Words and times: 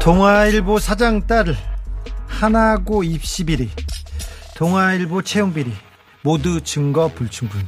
동아일보 0.00 0.78
사장 0.78 1.26
딸 1.26 1.56
하나고 2.26 3.02
입시 3.04 3.44
비리 3.44 3.68
동아일보 4.56 5.22
채용 5.22 5.52
비리 5.52 5.72
모두 6.22 6.60
증거 6.60 7.08
불충분. 7.08 7.66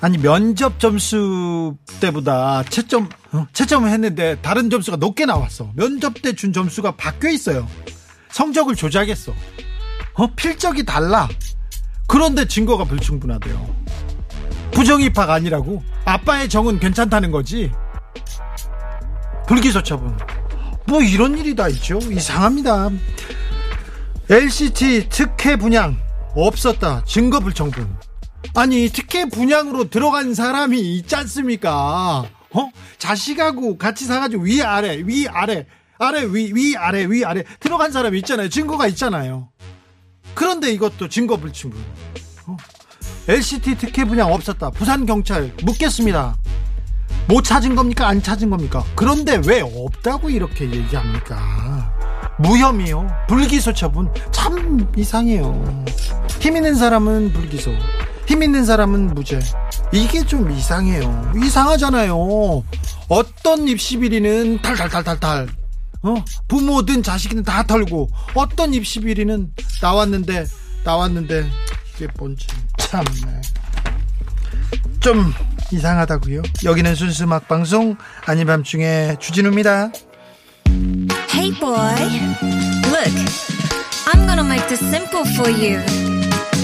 아니 0.00 0.18
면접 0.18 0.78
점수 0.78 1.76
때보다 2.00 2.62
채점 2.64 3.08
어? 3.32 3.46
채점을 3.52 3.88
했는데 3.90 4.36
다른 4.42 4.70
점수가 4.70 4.96
높게 4.98 5.26
나왔어. 5.26 5.70
면접 5.74 6.20
때 6.22 6.32
준 6.32 6.52
점수가 6.52 6.92
바뀌어 6.96 7.30
있어요. 7.30 7.66
성적을 8.30 8.74
조작했어. 8.74 9.32
어? 10.14 10.26
필적이 10.34 10.84
달라. 10.84 11.28
그런데 12.06 12.46
증거가 12.46 12.84
불충분하대요. 12.84 13.74
부정 14.72 15.00
입학 15.00 15.30
아니라고? 15.30 15.82
아빠의 16.04 16.48
정은 16.48 16.78
괜찮다는 16.78 17.30
거지 17.30 17.70
불기소 19.46 19.82
처분. 19.82 20.16
뭐 20.86 21.02
이런 21.02 21.36
일이 21.38 21.54
다 21.54 21.68
있죠. 21.68 21.98
이상합니다. 21.98 22.90
LCT 24.28 25.08
특혜 25.08 25.56
분양 25.56 25.96
없었다. 26.34 27.04
증거 27.04 27.40
불청분. 27.40 27.96
아니 28.54 28.88
특혜 28.88 29.24
분양으로 29.26 29.90
들어간 29.90 30.34
사람이 30.34 30.78
있지 30.96 31.14
않습니까? 31.16 32.24
어? 32.52 32.70
자식하고 32.98 33.76
같이 33.78 34.04
사가지고 34.06 34.44
위 34.44 34.62
아래 34.62 34.98
위 35.04 35.26
아래 35.28 35.66
아래 35.98 36.22
위 36.24 36.52
위 36.52 36.76
아래 36.76 37.04
위 37.04 37.24
아래 37.24 37.42
들어간 37.60 37.92
사람이 37.92 38.18
있잖아요. 38.18 38.48
증거가 38.48 38.86
있잖아요. 38.88 39.48
그런데 40.34 40.70
이것도 40.72 41.08
증거 41.08 41.36
불충분. 41.36 41.82
어? 42.46 42.56
LCT 43.28 43.76
특혜 43.78 44.04
분양 44.04 44.32
없었다. 44.32 44.70
부산 44.70 45.06
경찰 45.06 45.52
묻겠습니다. 45.62 46.36
못 47.28 47.42
찾은 47.42 47.74
겁니까? 47.74 48.06
안 48.06 48.22
찾은 48.22 48.50
겁니까? 48.50 48.84
그런데 48.94 49.40
왜 49.46 49.60
없다고 49.60 50.30
이렇게 50.30 50.70
얘기합니까? 50.70 51.92
무혐의요. 52.38 53.08
불기소 53.28 53.72
처분. 53.72 54.08
참 54.30 54.86
이상해요. 54.96 55.84
힘 56.40 56.56
있는 56.56 56.74
사람은 56.74 57.32
불기소. 57.32 57.72
힘 58.26 58.42
있는 58.42 58.64
사람은 58.64 59.14
무죄. 59.14 59.40
이게 59.92 60.24
좀 60.24 60.50
이상해요. 60.50 61.32
이상하잖아요. 61.42 62.62
어떤 63.08 63.68
입시비리는 63.68 64.62
탈탈탈탈탈. 64.62 65.48
어? 66.02 66.14
부모든 66.46 67.02
자식이든 67.02 67.42
다 67.42 67.64
털고 67.64 68.08
어떤 68.34 68.74
입시비리는 68.74 69.52
나왔는데 69.82 70.46
나왔는데 70.84 71.50
이게 71.96 72.06
뭔지 72.18 72.46
참네. 72.78 73.40
좀 75.00 75.32
이상하다고요. 75.72 76.42
여기는 76.64 76.94
순수 76.94 77.24
음악 77.24 77.48
방송 77.48 77.96
아닌 78.26 78.46
밤중에 78.46 79.16
주진우입니다. 79.20 79.90
Hey 81.32 81.52
boy, 81.58 81.94
look, 82.86 83.14
I'm 84.06 84.26
gonna 84.26 84.44
make 84.44 84.66
this 84.68 84.84
simple 84.84 85.24
for 85.34 85.50
you. 85.50 85.80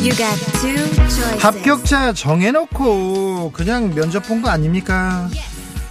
You 0.02 0.14
got 0.16 0.36
two 0.60 0.76
choices. 0.94 1.38
합격자 1.42 2.12
정해놓고 2.14 3.52
그냥 3.52 3.94
면접 3.94 4.26
본 4.26 4.42
거 4.42 4.50
아닙니까? 4.50 5.28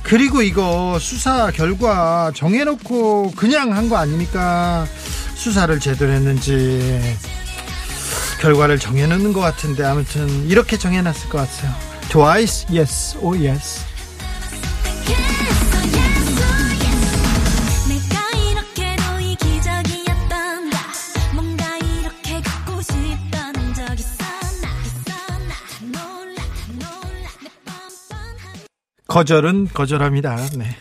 그리고 0.04 0.42
이거 0.42 0.98
수사 1.00 1.52
결과 1.52 2.32
정해놓고 2.36 3.32
그냥 3.36 3.74
한 3.76 3.88
거 3.90 3.98
아닙니까? 3.98 4.86
수사를 5.36 5.80
제대로 5.80 6.12
했는지 6.12 7.16
결과를 8.42 8.80
정해놓는 8.80 9.32
것 9.34 9.40
같은데 9.40 9.84
아무튼 9.86 10.28
이렇게 10.50 10.78
정해놨을 10.78 11.30
것 11.30 11.38
같아요. 11.38 11.74
Oh 12.14 13.34
놀라 25.94 26.44
놀라. 26.80 27.30
내 27.42 27.50
뻔뻔한 27.64 28.68
거절은 29.08 29.70
거절합니다. 29.74 30.36
네. 30.58 30.76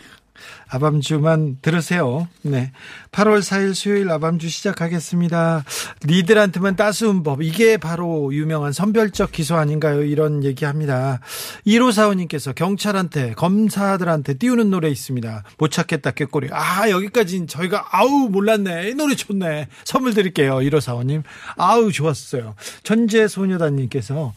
아밤주만 0.71 1.57
들으세요. 1.61 2.27
네. 2.43 2.71
8월 3.11 3.39
4일 3.39 3.73
수요일 3.73 4.09
아밤주 4.09 4.47
시작하겠습니다. 4.49 5.65
니들한테만 6.05 6.77
따스운 6.77 7.23
법. 7.23 7.43
이게 7.43 7.75
바로 7.75 8.33
유명한 8.33 8.71
선별적 8.71 9.33
기소 9.33 9.57
아닌가요? 9.57 10.03
이런 10.03 10.45
얘기 10.45 10.63
합니다. 10.63 11.19
1545님께서 11.67 12.55
경찰한테, 12.55 13.33
검사들한테 13.33 14.35
띄우는 14.35 14.69
노래 14.69 14.89
있습니다. 14.89 15.43
못 15.57 15.71
찾겠다, 15.71 16.11
꾀꼬리. 16.11 16.47
아, 16.51 16.89
여기까지는 16.89 17.47
저희가, 17.47 17.89
아우, 17.91 18.29
몰랐네. 18.29 18.89
이 18.89 18.93
노래 18.93 19.15
좋네. 19.15 19.67
선물 19.83 20.13
드릴게요. 20.13 20.55
1545님. 20.55 21.23
아우, 21.57 21.91
좋았어요. 21.91 22.55
천재 22.83 23.27
소녀단님께서 23.27 24.33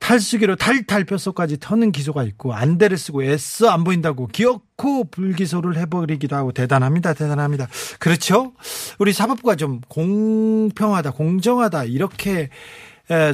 탈수기로 0.00 0.56
탈탈 0.56 1.04
뼛속까지 1.04 1.60
터는 1.60 1.92
기소가 1.92 2.24
있고 2.24 2.52
안대를 2.52 2.98
쓰고 2.98 3.22
애써 3.22 3.68
안 3.68 3.84
보인다고 3.84 4.26
기어코 4.26 5.04
불기소를 5.10 5.76
해버리기도 5.76 6.34
하고 6.34 6.52
대단합니다. 6.52 7.14
대단합니다. 7.14 7.68
그렇죠? 8.00 8.52
우리 8.98 9.12
사법부가 9.12 9.54
좀 9.56 9.80
공평하다 9.88 11.12
공정하다 11.12 11.84
이렇게 11.84 12.40
에, 12.40 12.50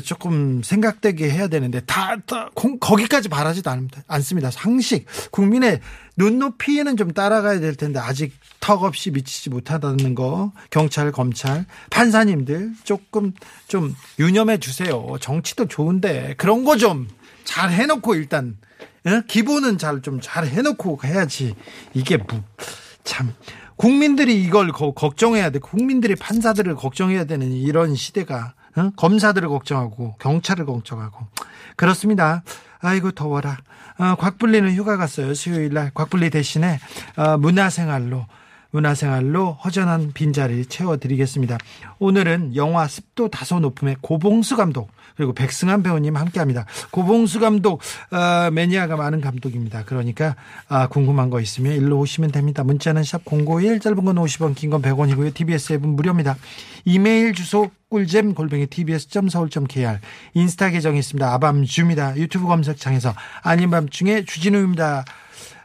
조금 0.03 0.63
생각되게 0.63 1.31
해야 1.31 1.49
되는데 1.49 1.81
다, 1.81 2.17
다 2.27 2.49
공- 2.55 2.79
거기까지 2.79 3.29
바라지도 3.29 3.71
않습니다. 4.07 4.51
상식 4.51 5.05
국민의 5.31 5.81
눈높이에는 6.17 6.97
좀 6.97 7.13
따라가야 7.13 7.61
될 7.61 7.75
텐데 7.75 7.99
아직 8.01 8.33
턱없이 8.61 9.11
미치지 9.11 9.51
못하다는 9.51 10.15
거 10.15 10.53
경찰 10.71 11.13
검찰 11.13 11.67
판사님들 11.91 12.73
조금 12.85 13.33
좀 13.69 13.95
유념해 14.19 14.57
주세요. 14.59 15.07
정치도 15.21 15.69
좋은데 15.69 16.35
그런 16.39 16.65
거 16.65 16.77
좀 16.77 17.09
잘 17.45 17.71
해놓고 17.71 18.15
일단 18.17 18.57
어? 19.07 19.21
기본은 19.29 19.79
잘 19.79 20.01
좀 20.03 20.21
잘 20.21 20.47
해놓고 20.49 20.99
해야지 21.05 21.55
이게 21.95 22.17
뭐, 22.17 22.43
참 23.05 23.33
국민들이 23.77 24.43
이걸 24.43 24.73
거- 24.73 24.95
걱정해야 24.95 25.51
돼. 25.51 25.59
국민들이 25.61 26.17
판사들을 26.17 26.75
걱정해야 26.75 27.25
되는 27.25 27.53
이런 27.53 27.95
시대가 27.95 28.55
어? 28.77 28.91
검사들을 28.97 29.49
걱정하고 29.49 30.17
경찰을 30.19 30.67
걱정하고 30.67 31.27
그렇습니다. 31.77 32.43
아이고 32.81 33.11
더워라. 33.13 33.57
어, 33.99 34.15
곽불리는 34.17 34.75
휴가 34.75 34.97
갔어요. 34.97 35.35
수요일 35.35 35.73
날 35.73 35.91
곽불리 35.95 36.31
대신에 36.31 36.79
어, 37.17 37.39
문화생활로 37.39 38.27
문화생활로 38.71 39.53
허전한 39.65 40.13
빈자리 40.13 40.67
채워드리겠습니다. 40.67 41.57
오늘은 41.99 42.57
영화 42.57 42.87
습도 42.87 43.29
다소 43.29 43.59
높음의 43.61 43.97
고봉수 44.03 44.57
감독 44.57 44.91
그리고 45.17 45.33
백승환 45.33 45.83
배우님 45.83 46.17
함께합니다. 46.17 46.67
고봉수 46.91 47.41
감독 47.41 47.81
어, 48.11 48.51
매니아가 48.51 48.97
많은 48.97 49.21
감독입니다. 49.21 49.85
그러니까 49.85 50.37
아, 50.69 50.87
궁금한 50.89 51.31
거 51.31 51.41
있으면 51.41 51.73
일로 51.73 51.99
오시면 52.01 52.33
됩니다. 52.33 52.63
문자는 52.65 53.03
샵 53.03 53.25
#051 53.25 53.81
짧은 53.81 54.05
건 54.05 54.17
50원, 54.17 54.55
긴 54.55 54.71
건 54.71 54.83
100원이고요. 54.83 55.33
TBS 55.35 55.75
앱은 55.75 55.89
무료입니다. 55.91 56.37
이메일 56.85 57.33
주소 57.35 57.71
꿀잼 57.89 58.35
골뱅이 58.35 58.67
tbs.서울.kr 58.67 59.99
인스타 60.35 60.71
계정이 60.71 60.99
있습니다. 60.99 61.33
아밤주입니다. 61.35 62.17
유튜브 62.17 62.47
검색창에서 62.47 63.15
아닌 63.43 63.71
밤중에 63.71 64.25
주진우입니다. 64.25 65.05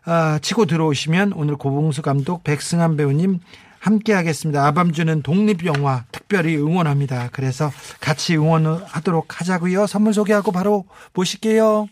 아, 0.03 0.39
치고 0.41 0.65
들어오시면 0.65 1.33
오늘 1.33 1.55
고봉수 1.55 2.01
감독 2.01 2.43
백승환 2.43 2.97
배우님 2.97 3.39
함께 3.81 4.13
하겠습니다. 4.13 4.67
아밤주는 4.67 5.23
독립영화 5.23 6.05
특별히 6.11 6.55
응원합니다. 6.55 7.29
그래서 7.31 7.71
같이 7.99 8.37
응원하도록 8.37 9.41
하자고요. 9.41 9.87
선물 9.87 10.13
소개하고 10.13 10.51
바로 10.51 10.85
모실게요. 11.13 11.87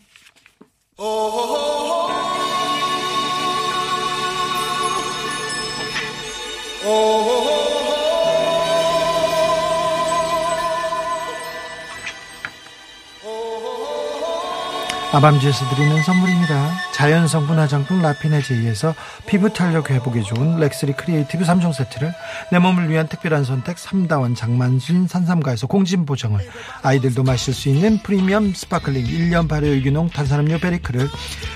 아밤주에서 15.12 15.68
드리는 15.70 16.02
선물입니다. 16.04 16.89
자연 17.00 17.26
성분 17.26 17.58
화장품 17.58 18.02
라피네제이에서 18.02 18.94
피부 19.24 19.50
탄력 19.50 19.90
회복에 19.90 20.20
좋은 20.20 20.60
렉스리 20.60 20.92
크리에이티브 20.92 21.44
3종 21.44 21.72
세트를 21.72 22.12
내 22.52 22.58
몸을 22.58 22.90
위한 22.90 23.08
특별한 23.08 23.42
선택 23.44 23.76
3다원 23.76 24.36
장만진 24.36 25.06
산삼가에서 25.06 25.66
공진 25.66 26.04
보정을 26.04 26.40
아이들도 26.82 27.22
마실 27.22 27.54
수 27.54 27.70
있는 27.70 28.02
프리미엄 28.02 28.52
sparkling 28.52 29.06
1년 29.06 29.48
발효 29.48 29.68
유기농 29.68 30.10
탄산음료 30.10 30.58
베리크를 30.58 31.08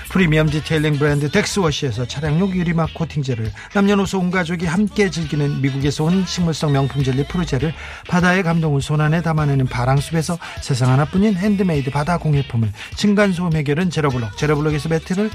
프리미엄 0.09 0.49
detailing 0.49 0.97
브랜드 0.97 1.29
덱스워시에서 1.29 2.07
차량용 2.07 2.55
유리막 2.55 2.95
코팅제를 2.95 3.51
남녀노소 3.75 4.17
온 4.17 4.31
가족이 4.31 4.65
함께 4.65 5.11
즐기는 5.11 5.61
미국에서 5.61 6.05
온 6.05 6.25
식물성 6.25 6.71
명품 6.71 7.03
젤리 7.03 7.27
프로제를 7.27 7.71
바다의 8.07 8.41
감동을 8.41 8.81
손안에 8.81 9.21
담아내는 9.21 9.67
바랑숲에서 9.67 10.39
세상 10.61 10.89
하나뿐인 10.89 11.35
핸드메이드 11.35 11.91
바다 11.91 12.17
공예품을 12.17 12.71
층간소음 12.95 13.53
해결은 13.57 13.91
제로블럭 13.91 14.37
제로블럭에서 14.37 14.89
매트를 14.89 15.34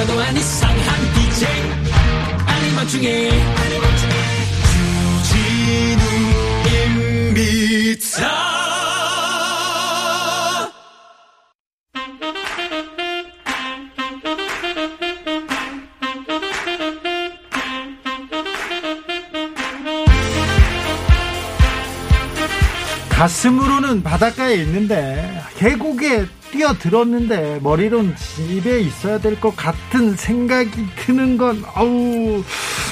안 0.00 0.36
이상한 0.36 1.12
DJ. 1.14 1.48
아니면 2.46 2.86
중에. 2.86 3.30
주진우 5.24 6.02
임비차 7.34 8.28
가슴으로는 23.10 24.04
바닷가에 24.04 24.54
있는데 24.62 25.42
계곡에 25.58 26.26
뛰어들었는데 26.50 27.58
머리로는 27.62 28.14
집에 28.16 28.80
있어야 28.80 29.18
될 29.18 29.38
것 29.40 29.54
같은 29.56 30.16
생각이 30.16 30.70
드는 31.04 31.36
건 31.36 31.62
어우 31.74 32.42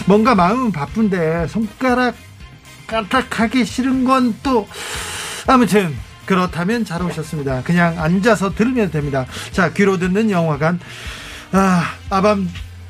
뭔가 0.07 0.35
마음은 0.35 0.73
바쁜데 0.73 1.47
손가락 1.49 2.15
까딱하기 2.87 3.65
싫은 3.65 4.05
건 4.05 4.35
또 4.43 4.69
아무튼 5.47 5.95
그렇다면 6.27 6.85
잘 6.85 7.03
오셨습니다. 7.03 7.63
그냥 7.63 8.01
앉아서 8.01 8.55
들으면 8.55 8.91
됩니다. 8.91 9.27
자 9.53 9.73
귀로 9.73 9.97
듣는 9.99 10.31
영화관 10.31 10.81
아 11.53 11.95
아밤 12.11 12.49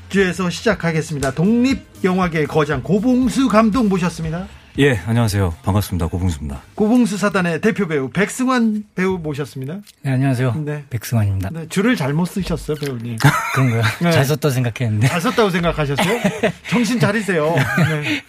주에서 0.08 0.48
시작하겠습니다. 0.48 1.32
독립 1.32 1.84
영화계 2.02 2.46
거장 2.46 2.82
고봉수 2.82 3.48
감독 3.48 3.88
모셨습니다. 3.88 4.46
예, 4.78 5.00
안녕하세요. 5.06 5.54
반갑습니다. 5.62 6.08
고봉수입니다. 6.08 6.60
고봉수 6.74 7.16
사단의 7.16 7.62
대표 7.62 7.88
배우 7.88 8.10
백승환 8.10 8.84
배우 8.94 9.16
모셨습니다. 9.16 9.78
네, 10.02 10.10
안녕하세요. 10.12 10.52
네. 10.66 10.84
백승환입니다. 10.90 11.48
네, 11.50 11.66
줄을 11.70 11.96
잘못 11.96 12.26
쓰셨어요, 12.26 12.76
배우님. 12.76 13.16
그런가요? 13.54 13.82
네. 14.02 14.12
잘 14.12 14.24
썼다 14.26 14.50
생각했는데. 14.50 15.08
잘 15.08 15.20
썼다고 15.22 15.48
생각하셨어요? 15.48 16.20
정신 16.68 17.00
차리세요. 17.00 17.54
네. 17.54 18.22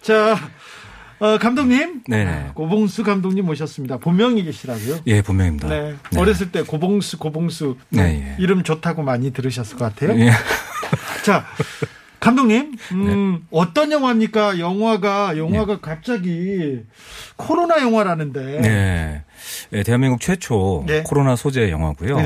자, 0.00 0.38
어, 1.18 1.38
감독님. 1.38 2.02
네네. 2.06 2.50
고봉수 2.54 3.02
감독님 3.02 3.44
모셨습니다. 3.46 3.98
본명이 3.98 4.44
계시라고요? 4.44 5.00
예, 5.08 5.22
본명입니다. 5.22 5.68
네. 5.68 5.96
네. 6.12 6.20
어렸을 6.20 6.52
때 6.52 6.62
고봉수, 6.62 7.18
고봉수. 7.18 7.76
네, 7.88 8.36
예. 8.38 8.42
이름 8.42 8.62
좋다고 8.62 9.02
많이 9.02 9.32
들으셨을 9.32 9.76
것 9.76 9.92
같아요. 9.92 10.16
예. 10.20 10.30
자, 11.24 11.44
감독님, 12.20 12.76
음, 12.92 13.46
어떤 13.50 13.90
영화입니까? 13.90 14.58
영화가, 14.58 15.38
영화가 15.38 15.80
갑자기 15.80 16.82
코로나 17.36 17.80
영화라는데. 17.80 18.60
네. 18.60 19.22
예, 19.72 19.82
대한민국 19.82 20.20
최초 20.20 20.84
네. 20.86 21.02
코로나 21.02 21.34
소재 21.34 21.70
영화고요. 21.70 22.16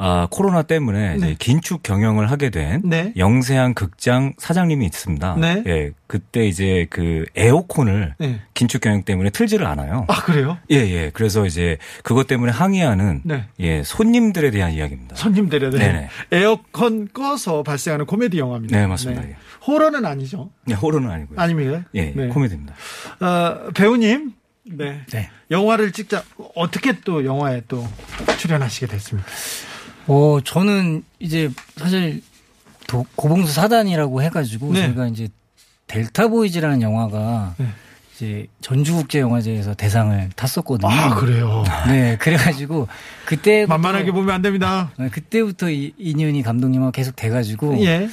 네. 0.00 0.06
아, 0.06 0.26
코로나 0.30 0.62
때문에 0.62 1.16
이제 1.16 1.26
네. 1.26 1.36
긴축 1.38 1.82
경영을 1.82 2.30
하게 2.30 2.48
된 2.48 2.80
네. 2.84 3.12
영세한 3.18 3.74
극장 3.74 4.32
사장님이 4.38 4.86
있습니다. 4.86 5.36
네. 5.38 5.62
예, 5.66 5.90
그때 6.06 6.46
이제 6.46 6.86
그 6.88 7.26
에어컨을 7.36 8.14
네. 8.18 8.40
긴축 8.54 8.80
경영 8.80 9.02
때문에 9.02 9.28
틀지를 9.28 9.66
않아요. 9.66 10.06
아, 10.08 10.22
그래요? 10.22 10.56
예, 10.70 10.76
예. 10.76 11.10
그래서 11.12 11.44
이제 11.44 11.76
그것 12.02 12.26
때문에 12.26 12.50
항의하는 12.50 13.20
네. 13.24 13.44
예, 13.60 13.82
손님들에 13.82 14.50
대한 14.50 14.72
이야기입니다. 14.72 15.16
손님들에 15.16 15.68
대해 15.68 15.92
네네. 15.92 16.08
에어컨 16.32 17.08
꺼서 17.12 17.62
발생하는 17.62 18.06
코미디 18.06 18.38
영화입니다. 18.38 18.76
네, 18.78 18.86
맞습니다. 18.86 19.22
예. 19.28 19.36
호러는 19.66 20.06
아니죠? 20.06 20.50
예, 20.70 20.74
호러는 20.74 21.10
아니고요. 21.10 21.38
아닙니까? 21.38 21.84
예, 21.94 22.12
네. 22.16 22.28
코미디입니다. 22.28 22.74
어, 23.20 23.70
배우님, 23.74 24.32
네. 24.64 25.02
네. 25.12 25.30
영화를 25.50 25.92
찍자 25.92 26.22
어떻게 26.54 27.00
또 27.00 27.26
영화에 27.26 27.62
또 27.68 27.86
출연하시게 28.38 28.86
됐습니까? 28.86 29.28
어, 30.12 30.40
저는 30.42 31.04
이제 31.18 31.50
사실 31.76 32.22
도- 32.86 33.06
고봉수 33.14 33.52
사단이라고 33.52 34.22
해가지고 34.22 34.72
네. 34.72 34.82
저희가 34.86 35.06
이제 35.06 35.28
델타 35.86 36.28
보이즈라는 36.28 36.82
영화가 36.82 37.54
네. 37.58 37.66
이제 38.16 38.46
전주국제영화제에서 38.60 39.74
대상을 39.74 40.30
탔었거든요. 40.36 40.90
아 40.90 41.14
그래요. 41.14 41.64
네, 41.86 42.16
그래가지고 42.18 42.88
그때 43.24 43.66
만만하게 43.66 44.12
보면 44.12 44.34
안 44.34 44.42
됩니다. 44.42 44.90
그때부터 45.12 45.70
이- 45.70 45.94
인연이 45.96 46.42
감독님하고 46.42 46.92
계속 46.92 47.16
돼가지고 47.16 47.80
예. 47.84 48.08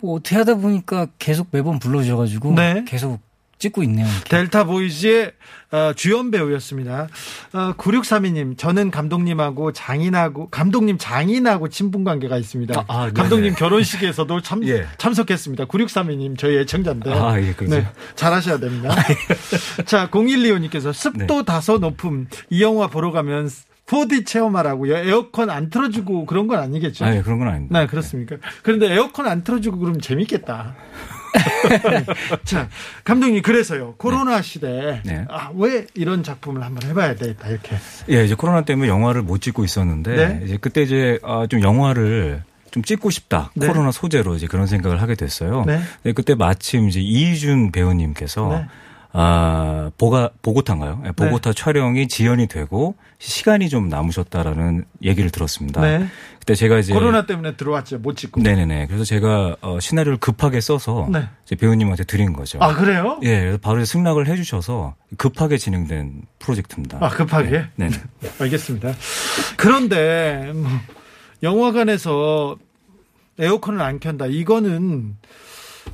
뭐 0.00 0.16
어떻게 0.16 0.36
하다 0.36 0.56
보니까 0.56 1.06
계속 1.18 1.48
매번 1.50 1.78
불러주셔가지고 1.78 2.54
네. 2.54 2.84
계속 2.86 3.20
찍고 3.58 3.82
있네요. 3.84 4.06
이렇게. 4.06 4.28
델타 4.28 4.64
보이즈의 4.64 5.32
어, 5.74 5.92
주연 5.94 6.30
배우였습니다. 6.30 7.08
어, 7.52 7.72
9632님, 7.76 8.56
저는 8.56 8.92
감독님하고 8.92 9.72
장인하고, 9.72 10.48
감독님 10.48 10.98
장인하고 10.98 11.68
친분 11.68 12.04
관계가 12.04 12.38
있습니다. 12.38 12.78
아, 12.78 12.84
아, 12.86 13.00
네네. 13.06 13.12
감독님 13.14 13.54
결혼식에서도 13.56 14.40
참, 14.42 14.62
예. 14.68 14.86
참석했습니다. 14.98 15.64
9632님, 15.64 16.38
저희 16.38 16.58
애청자인데. 16.58 17.12
아, 17.12 17.40
예? 17.40 17.56
네, 17.56 17.88
잘하셔야 18.14 18.58
됩니다. 18.58 18.94
자, 19.84 20.08
0125님께서 20.10 20.92
습도 20.92 21.42
다소 21.42 21.78
높음, 21.78 22.28
이 22.50 22.62
영화 22.62 22.86
보러 22.86 23.10
가면 23.10 23.50
4D 23.86 24.26
체험하라고요. 24.26 24.96
에어컨 24.96 25.50
안 25.50 25.70
틀어주고 25.70 26.26
그런 26.26 26.46
건 26.46 26.60
아니겠죠? 26.60 27.04
아, 27.04 27.16
예, 27.16 27.20
그런 27.20 27.38
건 27.38 27.48
아닙니다. 27.48 27.80
네, 27.80 27.86
그렇습니까? 27.86 28.36
그런데 28.62 28.92
에어컨 28.92 29.26
안 29.26 29.42
틀어주고 29.42 29.78
그러면 29.78 30.00
재밌겠다. 30.00 30.76
자, 32.44 32.68
감독님, 33.04 33.42
그래서요. 33.42 33.94
코로나 33.96 34.42
시대에, 34.42 35.02
네. 35.04 35.24
아, 35.28 35.50
왜 35.54 35.86
이런 35.94 36.22
작품을 36.22 36.62
한번 36.62 36.88
해봐야 36.88 37.14
되겠다, 37.16 37.48
이렇게. 37.48 37.76
예, 38.10 38.24
이제 38.24 38.34
코로나 38.34 38.62
때문에 38.62 38.88
영화를 38.88 39.22
못 39.22 39.40
찍고 39.40 39.64
있었는데 39.64 40.16
네. 40.16 40.40
이제 40.44 40.58
그때 40.60 40.82
이제 40.82 41.18
아, 41.22 41.46
좀 41.48 41.62
영화를 41.62 42.42
좀 42.70 42.82
찍고 42.82 43.10
싶다. 43.10 43.50
네. 43.54 43.66
코로나 43.68 43.92
소재로 43.92 44.34
이제 44.34 44.46
그런 44.46 44.66
생각을 44.66 45.00
하게 45.00 45.14
됐어요. 45.14 45.64
네. 45.66 45.80
네, 46.02 46.12
그때 46.12 46.34
마침 46.34 46.88
이제 46.88 47.00
이준 47.00 47.70
배우님께서 47.70 48.48
네. 48.48 48.66
아, 49.16 49.92
보가 49.96 50.30
보고타인가요? 50.42 51.04
예, 51.06 51.12
보고타 51.12 51.52
촬영이 51.52 52.08
지연이 52.08 52.48
되고 52.48 52.96
시간이 53.18 53.68
좀 53.68 53.88
남으셨다라는 53.88 54.84
얘기를 55.04 55.30
들었습니다. 55.30 55.80
네. 55.82 56.08
그때 56.40 56.56
제가 56.56 56.80
이제 56.80 56.92
코로나 56.92 57.24
때문에 57.24 57.54
들어왔죠. 57.54 57.98
못 57.98 58.16
찍고. 58.16 58.40
네네네. 58.42 58.88
그래서 58.88 59.04
제가 59.04 59.54
어, 59.60 59.78
시나리오를 59.78 60.18
급하게 60.18 60.60
써서 60.60 61.06
네. 61.12 61.28
이제 61.44 61.54
배우님한테 61.54 62.02
드린 62.02 62.32
거죠. 62.32 62.58
아, 62.60 62.74
그래요? 62.74 63.20
예, 63.22 63.38
그래서 63.38 63.58
바로 63.58 63.84
승낙을 63.84 64.26
해 64.26 64.34
주셔서 64.34 64.96
급하게 65.16 65.58
진행된 65.58 66.22
프로젝트입니다. 66.40 66.98
아, 67.00 67.08
급하게? 67.08 67.66
네. 67.76 67.88
네. 67.88 67.90
알겠습니다. 68.40 68.94
그런데, 69.56 70.50
뭐, 70.56 70.68
영화관에서 71.44 72.56
에어컨을 73.38 73.80
안 73.80 74.00
켠다. 74.00 74.26
이거는 74.26 75.16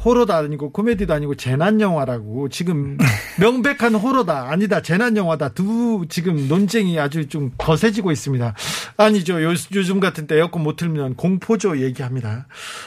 호러도 0.05 0.33
아니고 0.33 0.71
코미디도 0.73 1.13
아니고 1.13 1.35
재난 1.35 1.81
영화라고 1.81 2.49
지금 2.49 2.97
명백한 3.39 3.95
호러다 3.95 4.51
아니다 4.51 4.81
재난 4.81 5.17
영화다 5.17 5.51
두 5.51 6.07
지금 6.09 6.49
논쟁이 6.49 6.99
아주 6.99 7.29
좀 7.29 7.53
거세지고 7.59 8.11
있습니다. 8.13 8.55
아니죠 8.97 9.43
요, 9.43 9.51
요즘 9.75 10.01
같은 10.01 10.27
때 10.27 10.37
에어컨 10.37 10.63
못 10.63 10.77
틀면 10.77 11.17
공포조 11.17 11.81
얘기합니다. 11.83 12.47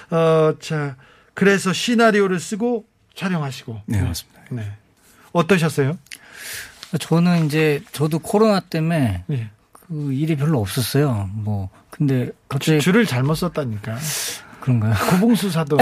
어자 0.10 0.96
그래서 1.34 1.74
시나리오를 1.74 2.40
쓰고 2.40 2.86
촬영하시고 3.16 3.82
네, 3.86 4.02
맞습니다. 4.02 4.42
네 4.50 4.72
어떠셨어요? 5.32 5.98
저는 7.00 7.46
이제 7.46 7.82
저도 7.92 8.20
코로나 8.20 8.60
때문에 8.60 9.24
예. 9.32 9.50
그 9.72 10.14
일이 10.14 10.36
별로 10.36 10.60
없었어요. 10.60 11.30
뭐 11.34 11.70
근데 11.90 12.32
갑자기 12.50 12.80
줄을 12.80 13.06
잘못 13.06 13.36
썼다니까. 13.36 13.98
그런가요? 14.64 14.94
고봉수 15.12 15.50
사도. 15.50 15.78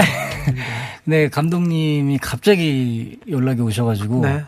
네, 1.04 1.28
감독님이 1.28 2.18
갑자기 2.18 3.20
연락이 3.28 3.60
오셔가지고 3.60 4.22
네. 4.22 4.44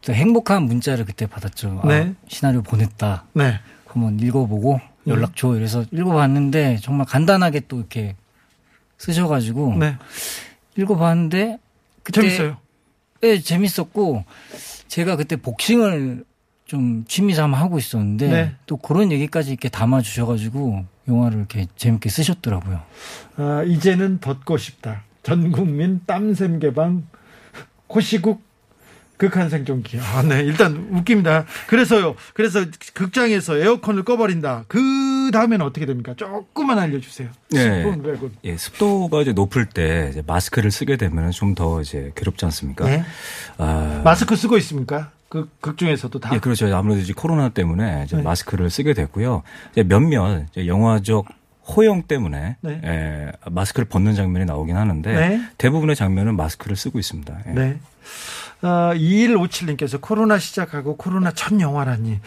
또 0.00 0.14
행복한 0.14 0.62
문자를 0.62 1.04
그때 1.04 1.26
받았죠. 1.26 1.82
아, 1.84 1.86
네. 1.86 2.14
시나리오 2.28 2.62
보냈다. 2.62 3.24
네. 3.34 3.60
한번 3.86 4.18
읽어보고 4.18 4.80
연락 5.06 5.36
줘. 5.36 5.54
이래서 5.54 5.84
읽어봤는데 5.92 6.78
정말 6.80 7.06
간단하게 7.06 7.60
또 7.68 7.76
이렇게 7.76 8.16
쓰셔가지고 8.96 9.76
네. 9.76 9.96
읽어봤는데 10.78 11.58
그때 12.02 12.22
재밌어요. 12.22 12.56
네, 13.20 13.40
재밌었고 13.40 14.24
제가 14.88 15.16
그때 15.16 15.36
복싱을 15.36 16.24
좀 16.64 17.04
취미 17.06 17.34
삼아 17.34 17.58
하고 17.58 17.78
있었는데 17.78 18.28
네. 18.28 18.54
또 18.64 18.78
그런 18.78 19.12
얘기까지 19.12 19.50
이렇게 19.50 19.68
담아 19.68 20.00
주셔가지고 20.00 20.86
영화를 21.08 21.38
이렇게 21.38 21.66
재밌게 21.76 22.08
쓰셨더라고요. 22.08 22.80
아, 23.36 23.62
이제는 23.66 24.18
벗고 24.20 24.56
싶다. 24.56 25.02
전 25.22 25.50
국민 25.52 26.00
땀샘 26.06 26.58
개방 26.60 27.06
코시국 27.86 28.44
극한 29.16 29.48
생존기. 29.48 29.98
아, 29.98 30.22
네. 30.22 30.40
일단 30.42 30.88
웃깁니다. 30.92 31.46
그래서요. 31.68 32.16
그래서 32.34 32.64
극장에서 32.92 33.56
에어컨을 33.56 34.04
꺼버린다. 34.04 34.64
그 34.68 35.30
다음에는 35.32 35.64
어떻게 35.64 35.86
됩니까? 35.86 36.12
조금만 36.16 36.78
알려주세요. 36.78 37.30
네. 37.50 37.82
10분, 37.84 38.02
100분. 38.02 38.30
예, 38.44 38.56
습도가 38.58 39.22
이제 39.22 39.32
높을 39.32 39.64
때 39.66 40.08
이제 40.10 40.22
마스크를 40.26 40.70
쓰게 40.70 40.96
되면 40.98 41.30
좀 41.30 41.54
더 41.54 41.80
이제 41.80 42.12
괴롭지 42.14 42.44
않습니까? 42.44 42.84
네. 42.84 43.04
아, 43.56 44.02
마스크 44.04 44.36
쓰고 44.36 44.58
있습니까? 44.58 45.12
그 45.42 45.48
극 45.60 45.76
중에서도 45.78 46.18
다. 46.20 46.30
예, 46.34 46.38
그렇죠. 46.38 46.74
아무래도 46.74 47.00
이제 47.00 47.12
코로나 47.14 47.48
때문에 47.48 48.04
이제 48.06 48.16
네. 48.16 48.22
마스크를 48.22 48.70
쓰게 48.70 48.94
됐고요. 48.94 49.42
이제 49.72 49.82
몇몇 49.82 50.44
이제 50.50 50.66
영화적 50.66 51.26
호용 51.68 52.02
때문에 52.02 52.56
네. 52.60 52.80
예, 52.84 53.32
마스크를 53.50 53.88
벗는 53.88 54.14
장면이 54.14 54.46
나오긴 54.46 54.76
하는데 54.76 55.12
네. 55.12 55.40
대부분의 55.58 55.96
장면은 55.96 56.36
마스크를 56.36 56.76
쓰고 56.76 56.98
있습니다. 56.98 57.38
예. 57.48 57.50
네. 57.52 57.78
어, 58.62 58.92
2157님께서 58.94 60.00
코로나 60.00 60.38
시작하고 60.38 60.96
코로나 60.96 61.30
첫 61.32 61.60
영화라니 61.60 62.20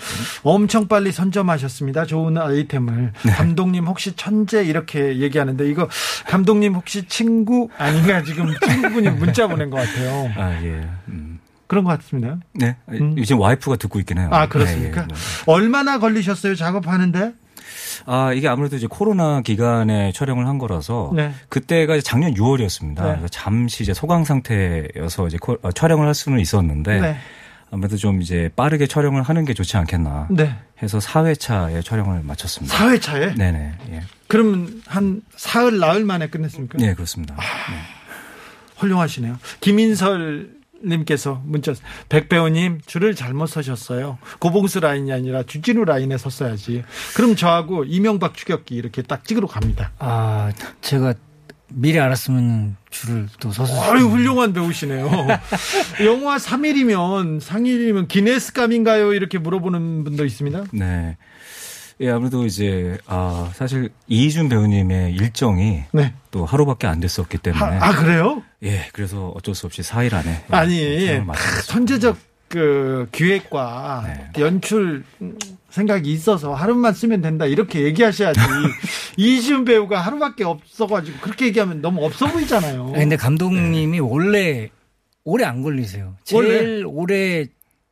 엄청 0.44 0.88
빨리 0.88 1.12
선점하셨습니다. 1.12 2.06
좋은 2.06 2.38
아이템을. 2.38 3.13
네. 3.25 3.32
감독님 3.32 3.86
혹시 3.88 4.12
천재 4.16 4.63
이렇게 4.63 5.18
얘기하는데 5.20 5.68
이거 5.70 5.88
감독님 6.28 6.75
혹시 6.75 7.08
친구 7.08 7.70
아닌가 7.78 8.22
지금 8.24 8.54
친구분이 8.60 9.10
문자 9.12 9.48
보낸 9.48 9.70
것 9.70 9.78
같아요. 9.78 10.32
아, 10.36 10.51
예. 10.63 10.88
음. 11.08 11.28
그런 11.69 11.83
것 11.83 11.95
같습니다. 11.99 12.39
네. 12.55 12.75
음. 12.89 13.15
지금 13.23 13.41
와이프가 13.41 13.75
듣고 13.75 13.99
있긴 13.99 14.17
해요. 14.17 14.29
아, 14.31 14.47
그렇습니까? 14.47 15.01
예, 15.01 15.03
예, 15.03 15.07
뭐. 15.45 15.55
얼마나 15.55 15.99
걸리셨어요? 15.99 16.55
작업하는데? 16.55 17.31
아, 18.07 18.33
이게 18.33 18.47
아무래도 18.47 18.75
이제 18.75 18.88
코로나 18.89 19.41
기간에 19.41 20.11
촬영을 20.11 20.47
한 20.47 20.57
거라서 20.57 21.11
네. 21.15 21.31
그때가 21.49 21.95
이제 21.95 22.01
작년 22.01 22.33
6월이었습니다. 22.33 22.95
네. 22.95 23.09
그래서 23.11 23.27
잠시 23.27 23.83
이제 23.83 23.93
소강 23.93 24.25
상태여서 24.25 25.27
이제 25.27 25.38
코- 25.39 25.59
어, 25.61 25.71
촬영을 25.71 26.07
할 26.07 26.15
수는 26.15 26.39
있었는데 26.39 27.01
네. 27.01 27.17
아무래도 27.69 27.97
좀 27.97 28.19
이제 28.23 28.49
빠르게 28.55 28.88
촬영을 28.88 29.21
하는 29.21 29.45
게 29.45 29.53
좋지 29.53 29.77
않겠나 29.77 30.27
네. 30.31 30.55
해서 30.81 30.97
4회차에 30.97 31.85
촬영을 31.85 32.21
마쳤습니다. 32.23 32.75
4회차에? 32.75 33.38
네네. 33.38 33.73
예. 33.91 34.01
그러면 34.27 34.81
한 34.88 35.21
사흘, 35.35 35.77
나흘 35.77 36.03
만에 36.03 36.29
끝냈습니까? 36.29 36.79
네, 36.79 36.95
그렇습니다. 36.95 37.35
아. 37.38 37.41
네. 37.71 37.77
훌륭하시네요. 38.77 39.38
김인설 39.59 40.57
님께서 40.86 41.41
문자 41.45 41.74
백배우님 42.09 42.81
줄을 42.86 43.15
잘못 43.15 43.48
서셨어요. 43.48 44.17
고봉수 44.39 44.79
라인이 44.79 45.12
아니라 45.12 45.43
주진우 45.43 45.86
라인에 45.86 46.17
섰어야지. 46.17 46.83
그럼 47.15 47.36
저하고 47.36 47.83
이명박 47.86 48.36
추격기 48.36 48.75
이렇게 48.75 49.01
딱 49.01 49.25
찍으러 49.25 49.48
갑니다. 49.48 49.91
아 50.00 50.51
제가 50.81 51.13
미리 51.71 52.00
알았으면 52.00 52.77
줄을 52.89 53.27
또 53.39 53.51
서서 53.51 53.91
아유 53.91 54.05
훌륭한 54.05 54.53
배우시네요. 54.53 55.07
영화 56.03 56.38
3일이면 56.38 57.39
상일이면 57.39 58.07
기네스감인가요? 58.07 59.13
이렇게 59.13 59.38
물어보는 59.38 60.03
분도 60.03 60.25
있습니다. 60.25 60.65
네. 60.74 61.17
예, 62.01 62.10
아무래도 62.10 62.46
이제 62.46 62.98
아 63.08 63.51
사실 63.53 63.89
이희준 64.08 64.48
배우님의 64.48 65.13
일정이 65.13 65.84
네. 65.91 66.13
또 66.32 66.46
하루밖에 66.46 66.88
안 66.88 67.00
됐었기 67.00 67.39
때문에 67.39 67.62
아, 67.63 67.89
아, 67.89 67.91
그래요? 67.96 68.41
예, 68.63 68.88
그래서 68.94 69.34
어쩔 69.36 69.53
수 69.53 69.65
없이 69.65 69.82
4일 69.82 70.13
안에 70.13 70.46
아니 70.50 71.20
마쳤습니다. 71.20 71.62
선제적 71.63 72.18
그 72.48 73.08
기획과 73.12 74.03
네. 74.08 74.41
연출 74.41 75.03
생각이 75.70 76.12
있어서 76.12 76.53
하루만 76.53 76.94
쓰면 76.94 77.22
된다 77.22 77.46
이렇게 77.46 77.82
얘기하셔야지 77.82 78.39
이지훈 79.18 79.65
배우가 79.65 80.00
하루밖에 80.00 80.46
없어가지고 80.46 81.20
그렇게 81.20 81.48
얘기하면 81.48 81.82
너무 81.82 82.03
없어 82.06 82.27
보이잖아요. 82.27 82.86
아니, 82.88 82.94
근데 82.94 83.18
감독님이 83.18 84.00
원래 84.00 84.70
오래 85.25 85.44
안 85.44 85.62
걸리세요. 85.62 86.15
제일 86.24 86.86
오래 86.88 87.46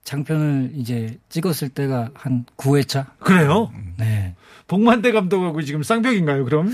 장편을 0.07 0.71
이제 0.75 1.17
찍었을 1.27 1.67
때가 1.67 2.11
한 2.13 2.45
9회차? 2.55 3.07
그래요? 3.19 3.73
네. 3.97 4.35
복만대 4.65 5.11
감독하고 5.11 5.61
지금 5.63 5.83
쌍벽인가요? 5.83 6.45
그럼 6.45 6.71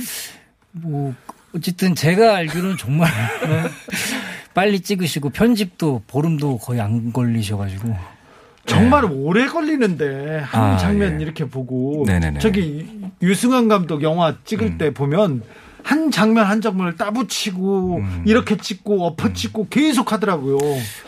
뭐 0.72 1.16
어쨌든 1.56 1.96
제가 1.96 2.36
알기로는 2.36 2.78
정말 2.78 3.10
네. 3.42 3.63
빨리 4.54 4.82
찍으시고 4.82 5.32
편집도 5.32 6.04
보름도 6.06 6.60
거의 6.60 6.80
안 6.80 7.12
걸리셔가지고 7.12 7.98
정말 8.68 9.06
오래 9.06 9.48
걸리는데 9.48 10.42
한 10.42 10.63
아, 10.74 10.78
장면 10.78 11.20
예. 11.20 11.24
이렇게 11.24 11.46
보고 11.46 12.04
네네네. 12.06 12.38
저기 12.38 12.88
유승환 13.24 13.68
감독 13.68 14.04
영화 14.04 14.38
찍을 14.46 14.68
음. 14.68 14.78
때 14.78 14.94
보면 14.94 15.42
한 15.84 16.12
장면 16.12 16.46
한 16.46 16.62
장면을 16.62 16.96
따붙이고 16.96 17.98
음. 17.98 18.24
이렇게 18.25 18.58
찍고 18.58 19.06
엎어 19.06 19.34
찍고 19.34 19.68
계속 19.70 20.12
하더라고요. 20.12 20.58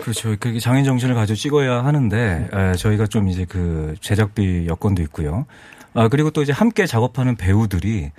그렇죠. 0.01 0.35
그게 0.39 0.59
장인 0.59 0.83
정신을 0.83 1.15
가지고 1.15 1.35
찍어야 1.35 1.83
하는데 1.85 2.49
에, 2.51 2.73
저희가 2.75 3.07
좀 3.07 3.29
이제 3.29 3.45
그 3.47 3.95
제작비 4.01 4.65
여건도 4.67 5.01
있고요. 5.03 5.45
아 5.93 6.07
그리고 6.09 6.29
또 6.29 6.41
이제 6.41 6.51
함께 6.51 6.85
작업하는 6.85 7.35
배우들이 7.35 8.11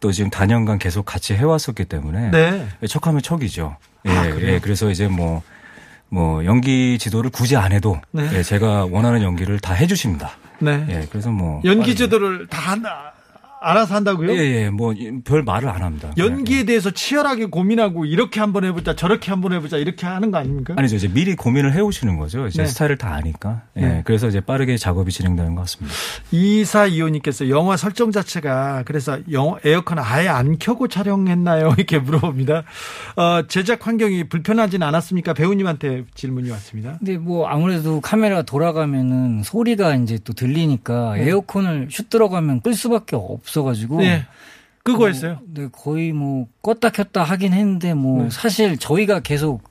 또 0.00 0.12
지금 0.12 0.30
단연간 0.30 0.78
계속 0.78 1.04
같이 1.04 1.34
해왔었기 1.34 1.86
때문에 1.86 2.30
네. 2.30 2.68
척하면 2.88 3.22
척이죠. 3.22 3.76
예, 4.06 4.10
아, 4.10 4.22
그래요? 4.34 4.52
예, 4.54 4.58
그래서 4.58 4.90
이제 4.90 5.08
뭐, 5.08 5.42
뭐, 6.10 6.44
연기 6.44 6.98
지도를 6.98 7.30
굳이 7.30 7.56
안 7.56 7.72
해도, 7.72 7.98
네. 8.10 8.28
예, 8.34 8.42
제가 8.42 8.84
원하는 8.84 9.22
연기를 9.22 9.58
다 9.60 9.72
해주십니다. 9.72 10.32
네. 10.58 10.84
예, 10.90 11.06
그래서 11.10 11.30
뭐. 11.30 11.62
연기 11.64 11.96
제도를 11.96 12.46
다 12.48 12.72
한- 12.72 12.84
알아서 13.64 13.94
한다고요? 13.94 14.30
예, 14.32 14.38
예, 14.38 14.70
뭐, 14.70 14.94
별 15.24 15.42
말을 15.42 15.68
안 15.68 15.82
합니다. 15.82 16.12
연기에 16.18 16.60
예, 16.60 16.64
대해서 16.64 16.90
치열하게 16.90 17.46
고민하고 17.46 18.04
이렇게 18.04 18.40
한번 18.40 18.64
해보자 18.64 18.94
저렇게 18.94 19.30
한번 19.30 19.52
해보자 19.54 19.78
이렇게 19.78 20.06
하는 20.06 20.30
거 20.30 20.38
아닙니까? 20.38 20.74
예. 20.76 20.80
아니죠. 20.80 20.96
이제 20.96 21.08
미리 21.08 21.34
고민을 21.34 21.72
해오시는 21.72 22.18
거죠. 22.18 22.46
이제 22.46 22.62
네. 22.62 22.68
스타일을 22.68 22.98
다 22.98 23.14
아니까. 23.14 23.62
예, 23.76 23.80
네. 23.80 24.02
그래서 24.04 24.28
이제 24.28 24.40
빠르게 24.40 24.76
작업이 24.76 25.10
진행되는 25.10 25.54
것 25.54 25.62
같습니다. 25.62 25.94
이사 26.30 26.86
이호님께서 26.86 27.48
영화 27.48 27.76
설정 27.76 28.12
자체가 28.12 28.82
그래서 28.84 29.18
영, 29.32 29.56
에어컨 29.64 29.98
아예 29.98 30.28
안 30.28 30.58
켜고 30.58 30.88
촬영했나요? 30.88 31.74
이렇게 31.78 31.98
물어봅니다. 31.98 32.64
어, 33.16 33.42
제작 33.48 33.86
환경이 33.86 34.24
불편하진 34.24 34.82
않았습니까? 34.82 35.32
배우님한테 35.32 36.04
질문이 36.14 36.50
왔습니다. 36.50 36.96
근데 36.98 37.16
뭐 37.16 37.46
아무래도 37.46 38.00
카메라가 38.00 38.42
돌아가면은 38.42 39.42
소리가 39.42 39.94
이제 39.96 40.18
또 40.24 40.32
들리니까 40.32 41.14
네. 41.14 41.28
에어컨을 41.28 41.88
슛 41.90 42.10
들어가면 42.10 42.60
끌 42.60 42.74
수밖에 42.74 43.16
없어 43.16 43.53
가지고 43.62 43.98
네. 43.98 44.26
그거 44.82 45.06
했어요. 45.06 45.38
네, 45.46 45.68
거의 45.72 46.12
뭐 46.12 46.46
껐다 46.62 46.92
켰다 46.92 47.22
하긴 47.22 47.52
했는데 47.52 47.94
뭐 47.94 48.24
네. 48.24 48.30
사실 48.30 48.76
저희가 48.76 49.20
계속 49.20 49.62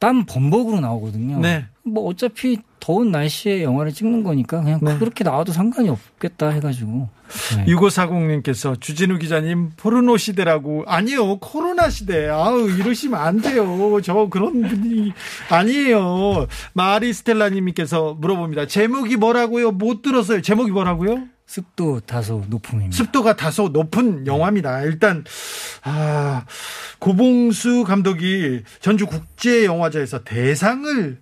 땀 0.00 0.24
범벅으로 0.24 0.80
나오거든요. 0.80 1.38
네. 1.40 1.66
뭐 1.84 2.06
어차피 2.08 2.58
더운 2.80 3.12
날씨에 3.12 3.62
영화를 3.62 3.92
찍는 3.92 4.24
거니까 4.24 4.62
그냥 4.62 4.80
네. 4.82 4.98
그렇게 4.98 5.22
나와도 5.22 5.52
상관이 5.52 5.88
없겠다 5.88 6.48
해가지고. 6.48 7.08
네. 7.56 7.64
6540님께서 7.66 8.80
주진우 8.80 9.18
기자님 9.18 9.70
포르노 9.76 10.16
시대라고 10.16 10.82
아니요 10.88 11.38
코로나 11.38 11.88
시대 11.88 12.28
아우 12.28 12.68
이러시면 12.68 13.20
안 13.20 13.40
돼요 13.40 14.00
저 14.02 14.26
그런 14.28 14.62
분이 14.62 15.12
아니에요 15.48 16.48
마리 16.72 17.12
스텔라님께서 17.12 18.14
물어봅니다 18.14 18.66
제목이 18.66 19.14
뭐라고요 19.16 19.70
못 19.70 20.02
들었어요 20.02 20.42
제목이 20.42 20.72
뭐라고요 20.72 21.28
습도 21.50 21.98
다소 21.98 22.44
높음입니다. 22.48 22.96
습도가 22.96 23.34
다소 23.34 23.70
높은 23.70 24.24
영화입니다. 24.24 24.82
일단 24.82 25.24
아 25.82 26.46
고봉수 27.00 27.82
감독이 27.82 28.62
전주 28.78 29.04
국제 29.06 29.64
영화제에서 29.64 30.22
대상을 30.22 31.18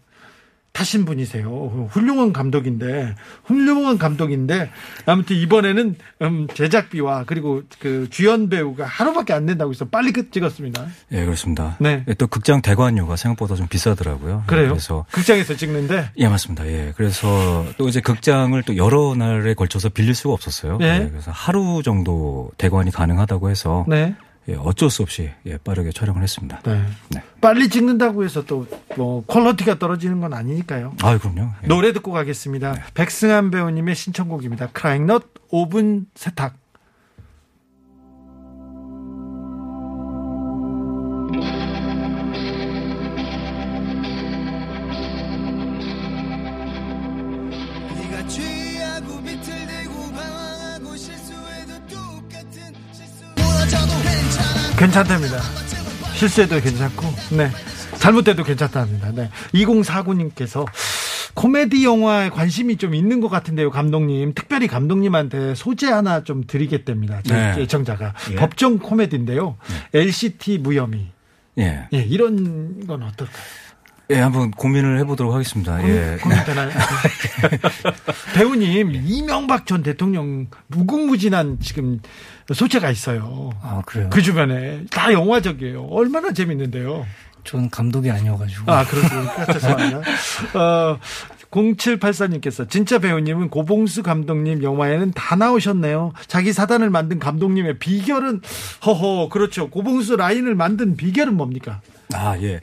타신 0.73 1.05
분이세요. 1.05 1.89
훌륭한 1.91 2.33
감독인데 2.33 3.15
훌륭한 3.45 3.99
감독인데 3.99 4.71
아무튼 5.07 5.37
이번에는 5.37 5.97
음, 6.23 6.47
제작비와 6.55 7.25
그리고 7.27 7.63
그 7.81 8.07
주연 8.11 8.49
배우가 8.49 8.85
하루밖에 8.85 9.33
안 9.33 9.47
된다고 9.47 9.73
해서 9.73 9.87
빨리 9.87 10.13
끝 10.13 10.31
찍었습니다. 10.31 10.87
예, 11.13 11.25
그렇습니다. 11.25 11.77
네. 11.81 12.05
예, 12.07 12.15
또 12.15 12.29
극장 12.29 12.63
대관료가 12.63 13.17
생각보다 13.17 13.57
좀 13.57 13.67
비싸더라고요. 13.67 14.45
그래요? 14.47 14.69
그래서 14.69 15.05
극장에서 15.11 15.57
찍는데 15.57 16.11
예, 16.17 16.29
맞습니다. 16.29 16.67
예. 16.69 16.93
그래서 16.97 17.65
또 17.77 17.89
이제 17.89 18.01
극장을 18.01 18.61
또 18.63 18.77
여러 18.77 19.15
날에 19.17 19.55
걸쳐서 19.55 19.89
빌릴 19.89 20.15
수가 20.15 20.35
없었어요. 20.35 20.77
네. 20.79 21.03
예, 21.03 21.09
그래서 21.11 21.33
하루 21.33 21.83
정도 21.83 22.51
대관이 22.57 22.93
가능하다고 22.93 23.51
해서 23.51 23.85
네. 23.89 24.15
예, 24.49 24.55
어쩔 24.55 24.89
수 24.91 25.03
없이 25.03 25.31
예, 25.47 25.59
빠르게 25.59 25.93
촬영을 25.93 26.23
했습니다. 26.23 26.61
네. 26.65 26.83
네. 27.11 27.23
빨리 27.41 27.69
찍는다고 27.69 28.25
해서 28.25 28.45
또 28.45 28.67
뭐 28.97 29.25
퀄리티가 29.27 29.79
떨어지는 29.79 30.19
건 30.21 30.33
아니니까요. 30.35 30.95
아, 31.03 31.17
그럼요. 31.19 31.51
예. 31.63 31.67
노래 31.69 31.93
듣고 31.93 32.11
가겠습니다. 32.11 32.75
백승환 32.95 33.51
배우님의 33.53 33.95
신청곡입니다. 33.95 34.71
크라잉넛 34.73 35.23
5분 35.53 36.07
세탁. 36.17 36.57
괜찮답니다. 54.79 55.41
실수해도 56.15 56.61
괜찮고, 56.61 57.07
네. 57.37 57.51
잘못돼도 57.99 58.45
괜찮답니다. 58.45 59.11
네. 59.11 59.29
2049님께서 59.55 60.67
코미디 61.35 61.85
영화에 61.85 62.31
관심이 62.31 62.77
좀 62.77 62.95
있는 62.95 63.21
것 63.21 63.29
같은데요, 63.29 63.71
감독님. 63.71 64.35
특별히 64.35 64.69
감독님한테 64.69 65.55
소재 65.57 65.89
하나 65.89 66.23
좀 66.23 66.45
드리겠답니다. 66.47 67.23
저희 67.25 67.39
네. 67.39 67.55
예청자가. 67.63 68.15
예. 68.33 68.35
법정 68.37 68.79
코미디인데요. 68.79 69.57
LCT 69.95 70.59
무혐의. 70.59 71.07
예. 71.59 71.89
예, 71.93 71.99
이런 71.99 72.87
건 72.87 73.03
어떨까요? 73.03 73.37
예, 74.11 74.21
한번 74.21 74.51
고민을 74.51 74.99
해보도록 75.01 75.35
하겠습니다. 75.35 75.87
예. 75.87 76.17
고민되나요? 76.23 76.71
배우님, 78.35 78.93
이명박 79.05 79.67
전 79.67 79.83
대통령 79.83 80.47
무궁무진한 80.69 81.59
지금 81.61 82.01
소재가 82.53 82.91
있어요. 82.91 83.51
아 83.63 83.83
그래요. 83.85 84.09
그 84.11 84.23
주변에 84.23 84.85
다 84.91 85.13
영화적이에요. 85.13 85.89
얼마나 85.91 86.33
재밌는데요. 86.33 87.07
전 87.45 87.71
감독이 87.71 88.11
아니어가지고. 88.11 88.71
아, 88.71 88.85
그렇습니까? 88.85 89.53
죄송합니다. 89.53 89.99
어, 90.59 90.99
0784님께서 91.51 92.69
진짜 92.69 92.99
배우님은 92.99 93.49
고봉수 93.49 94.03
감독님 94.03 94.63
영화에는 94.63 95.13
다 95.13 95.37
나오셨네요. 95.37 96.13
자기 96.27 96.53
사단을 96.53 96.91
만든 96.91 97.19
감독님의 97.19 97.79
비결은 97.79 98.43
허허 98.85 99.29
그렇죠. 99.31 99.71
고봉수 99.71 100.17
라인을 100.17 100.55
만든 100.55 100.97
비결은 100.97 101.35
뭡니까? 101.35 101.81
아, 102.15 102.37
예. 102.41 102.61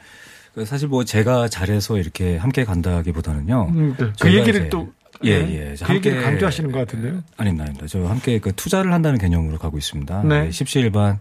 그 0.55 0.63
사실 0.63 0.87
뭐 0.87 1.03
제가 1.03 1.49
잘해서 1.49 1.97
이렇게 1.97 2.37
함께 2.37 2.63
간다기보다는요. 2.63 3.67
음, 3.75 3.95
그 3.97 4.13
저희가 4.15 4.39
얘기를 4.39 4.69
또 4.69 4.89
예, 5.23 5.39
네. 5.39 5.71
예. 5.71 5.75
그 5.85 5.95
얘기를 5.95 6.23
강조하시는 6.23 6.71
것 6.71 6.79
같은데요. 6.79 7.23
아닙니다, 7.35 7.65
아닙니다. 7.65 7.87
저 7.87 8.05
함께 8.05 8.39
그 8.39 8.53
투자를 8.55 8.93
한다는 8.93 9.19
개념으로 9.19 9.57
가고 9.57 9.77
있습니다. 9.77 10.23
네. 10.23 10.45
예, 10.47 10.51
십시일반 10.51 11.19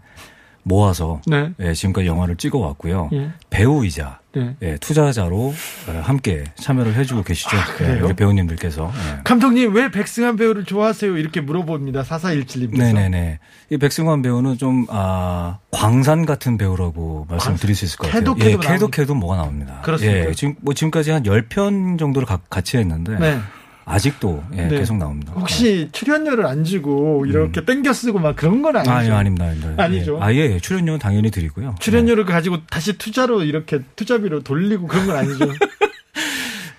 모아서 0.67 1.21
네. 1.27 1.51
예, 1.59 1.73
지금까지 1.73 2.07
영화를 2.07 2.37
찍어 2.37 2.57
왔고요. 2.57 3.09
예. 3.13 3.29
배우이자 3.51 4.19
네. 4.35 4.55
예, 4.63 4.77
투자자로 4.77 5.53
어, 5.87 6.01
함께 6.03 6.43
참여를 6.55 6.95
해주고 6.95 7.21
계시죠. 7.23 7.55
아? 7.55 7.61
예, 7.83 7.99
우리 8.01 8.13
배우님들께서. 8.15 8.91
예. 8.91 9.19
감독님 9.23 9.75
왜 9.75 9.91
백승환 9.91 10.35
배우를 10.37 10.65
좋아하세요? 10.65 11.17
이렇게 11.17 11.39
물어봅니다. 11.39 12.01
4417님께서. 12.01 12.77
네네네. 12.77 13.39
이 13.69 13.77
백승환 13.77 14.23
배우는 14.23 14.57
좀, 14.57 14.87
아, 14.89 15.59
광산 15.71 16.25
같은 16.25 16.57
배우라고 16.57 17.27
말씀드릴 17.29 17.75
수 17.75 17.85
있을 17.85 17.97
것 17.99 18.07
같아요. 18.11 18.33
캐도 18.33 18.87
예? 18.87 18.87
캐도 18.91 19.13
뭐가 19.15 19.37
나옵니다. 19.37 19.81
그렇습니까? 19.83 20.29
예, 20.29 20.33
지금, 20.33 20.55
뭐 20.61 20.73
지금까지 20.73 21.11
한 21.11 21.23
10편 21.23 21.99
정도를 21.99 22.25
가- 22.25 22.39
같이 22.49 22.77
했는데. 22.77 23.17
네. 23.19 23.39
아직도 23.85 24.43
예, 24.53 24.67
네. 24.67 24.79
계속 24.79 24.97
나옵니다. 24.97 25.31
혹시 25.35 25.89
출연료를 25.91 26.45
안 26.47 26.63
주고 26.63 27.25
이렇게 27.27 27.63
땡겨 27.63 27.93
쓰고 27.93 28.17
막 28.19 28.35
그런 28.35 28.61
건 28.63 28.75
아니죠? 28.75 28.91
아, 28.91 29.05
예, 29.05 29.11
아닙니다, 29.11 29.45
아닙니다. 29.45 29.83
아니죠. 29.83 30.17
예. 30.19 30.23
아, 30.23 30.33
예, 30.33 30.37
예. 30.37 30.59
출연료는 30.59 30.99
당연히 30.99 31.29
드리고요. 31.29 31.75
출연료를 31.79 32.25
가지고 32.25 32.65
다시 32.65 32.97
투자로 32.97 33.43
이렇게 33.43 33.79
투자비로 33.95 34.41
돌리고 34.41 34.87
그런 34.87 35.05
건 35.05 35.17
아니죠? 35.17 35.45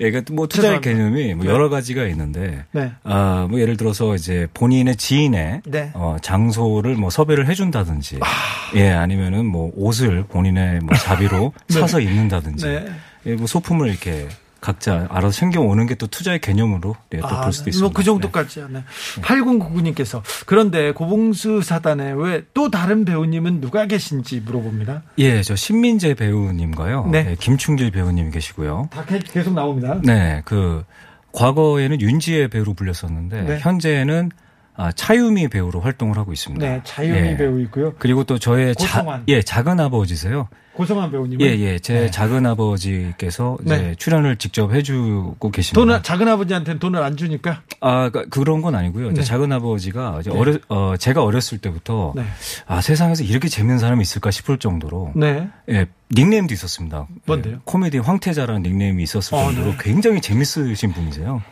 예, 0.00 0.10
그러니까 0.10 0.34
뭐 0.34 0.46
투자의 0.46 0.80
죄송합니다. 0.82 1.20
개념이 1.20 1.34
뭐 1.34 1.44
네. 1.46 1.50
여러 1.50 1.68
가지가 1.70 2.06
있는데, 2.08 2.64
네. 2.72 2.92
아, 3.02 3.46
뭐 3.48 3.60
예를 3.60 3.78
들어서 3.78 4.14
이제 4.14 4.46
본인의 4.52 4.96
지인의 4.96 5.62
네. 5.64 5.90
어, 5.94 6.16
장소를 6.20 6.96
뭐 6.96 7.08
섭외를 7.08 7.46
해준다든지, 7.46 8.18
아. 8.20 8.26
예, 8.74 8.90
아니면은 8.90 9.46
뭐 9.46 9.72
옷을 9.74 10.24
본인의 10.24 10.80
뭐 10.80 10.94
자비로 10.96 11.54
네. 11.68 11.80
사서 11.80 12.00
입는다든지, 12.00 12.66
네. 12.66 12.86
예, 13.26 13.34
뭐 13.36 13.46
소품을 13.46 13.88
이렇게 13.88 14.28
각자 14.60 15.06
알아서 15.10 15.30
챙겨오는 15.36 15.86
게 15.86 15.94
또 15.96 16.06
투자의 16.06 16.40
개념으로 16.40 16.96
예, 17.14 17.18
또볼 17.18 17.52
수도 17.52 17.70
있습니다. 17.70 17.80
뭐 17.80 17.90
그 17.92 18.02
정도까지야. 18.02 18.68
네. 18.70 18.82
8099님께서 19.22 20.22
그런데 20.46 20.92
고봉수 20.92 21.62
사단에 21.62 22.12
왜 22.16 22.42
또 22.54 22.70
다른 22.70 23.04
배우님은 23.04 23.60
누가 23.60 23.86
계신지 23.86 24.40
물어봅니다. 24.40 25.02
네. 25.16 25.24
예, 25.24 25.42
저 25.42 25.54
신민재 25.56 26.14
배우님과요, 26.14 27.06
네. 27.12 27.26
예, 27.30 27.36
김충길 27.38 27.90
배우님 27.90 28.30
계시고요. 28.30 28.88
다 28.90 29.04
계- 29.04 29.18
계속 29.18 29.52
나옵니다. 29.54 29.98
네, 30.02 30.42
그 30.44 30.84
과거에는 31.32 32.00
윤지혜 32.00 32.48
배우로 32.48 32.74
불렸었는데 32.74 33.42
네. 33.42 33.58
현재는 33.60 34.30
아, 34.78 34.92
차유미 34.92 35.48
배우로 35.48 35.80
활동을 35.80 36.18
하고 36.18 36.32
있습니다. 36.32 36.66
네, 36.66 36.80
자유미 36.84 37.18
예. 37.18 37.36
배우 37.36 37.60
있고요. 37.62 37.94
그리고 37.98 38.24
또 38.24 38.38
저의 38.38 38.74
자, 38.76 39.00
고성환. 39.00 39.24
예, 39.28 39.40
작은 39.42 39.80
아버지세요. 39.80 40.48
고성환 40.76 41.10
배우님. 41.10 41.40
예, 41.40 41.46
예, 41.58 41.78
제 41.78 42.10
작은 42.10 42.44
아버지께서 42.46 43.56
이제 43.64 43.76
네. 43.76 43.94
출연을 43.96 44.36
직접 44.36 44.72
해주고 44.74 45.50
계십니다. 45.50 45.80
돈을 45.80 46.02
작은 46.02 46.28
아버지한테는 46.28 46.78
돈을 46.78 47.02
안 47.02 47.16
주니까. 47.16 47.62
아, 47.80 48.10
그런건 48.30 48.74
아니고요. 48.74 49.10
이제 49.10 49.22
네. 49.22 49.26
작은 49.26 49.50
아버지가 49.52 50.18
이제 50.20 50.30
어려, 50.30 50.58
어, 50.68 50.94
제가 50.98 51.22
어렸을 51.24 51.58
때부터 51.58 52.12
네. 52.14 52.24
아, 52.66 52.80
세상에서 52.82 53.24
이렇게 53.24 53.48
재밌는 53.48 53.78
사람이 53.78 54.02
있을까 54.02 54.30
싶을 54.30 54.58
정도로 54.58 55.12
네. 55.16 55.48
예, 55.70 55.86
닉네임도 56.12 56.52
있었습니다. 56.52 57.06
뭔데요? 57.24 57.54
예, 57.54 57.58
코미디 57.64 57.98
황태자라는 57.98 58.62
닉네임이 58.62 59.02
있었을 59.02 59.34
어, 59.34 59.44
정도로 59.46 59.70
네. 59.72 59.76
굉장히 59.80 60.20
재밌으신 60.20 60.92
분이세요. 60.92 61.42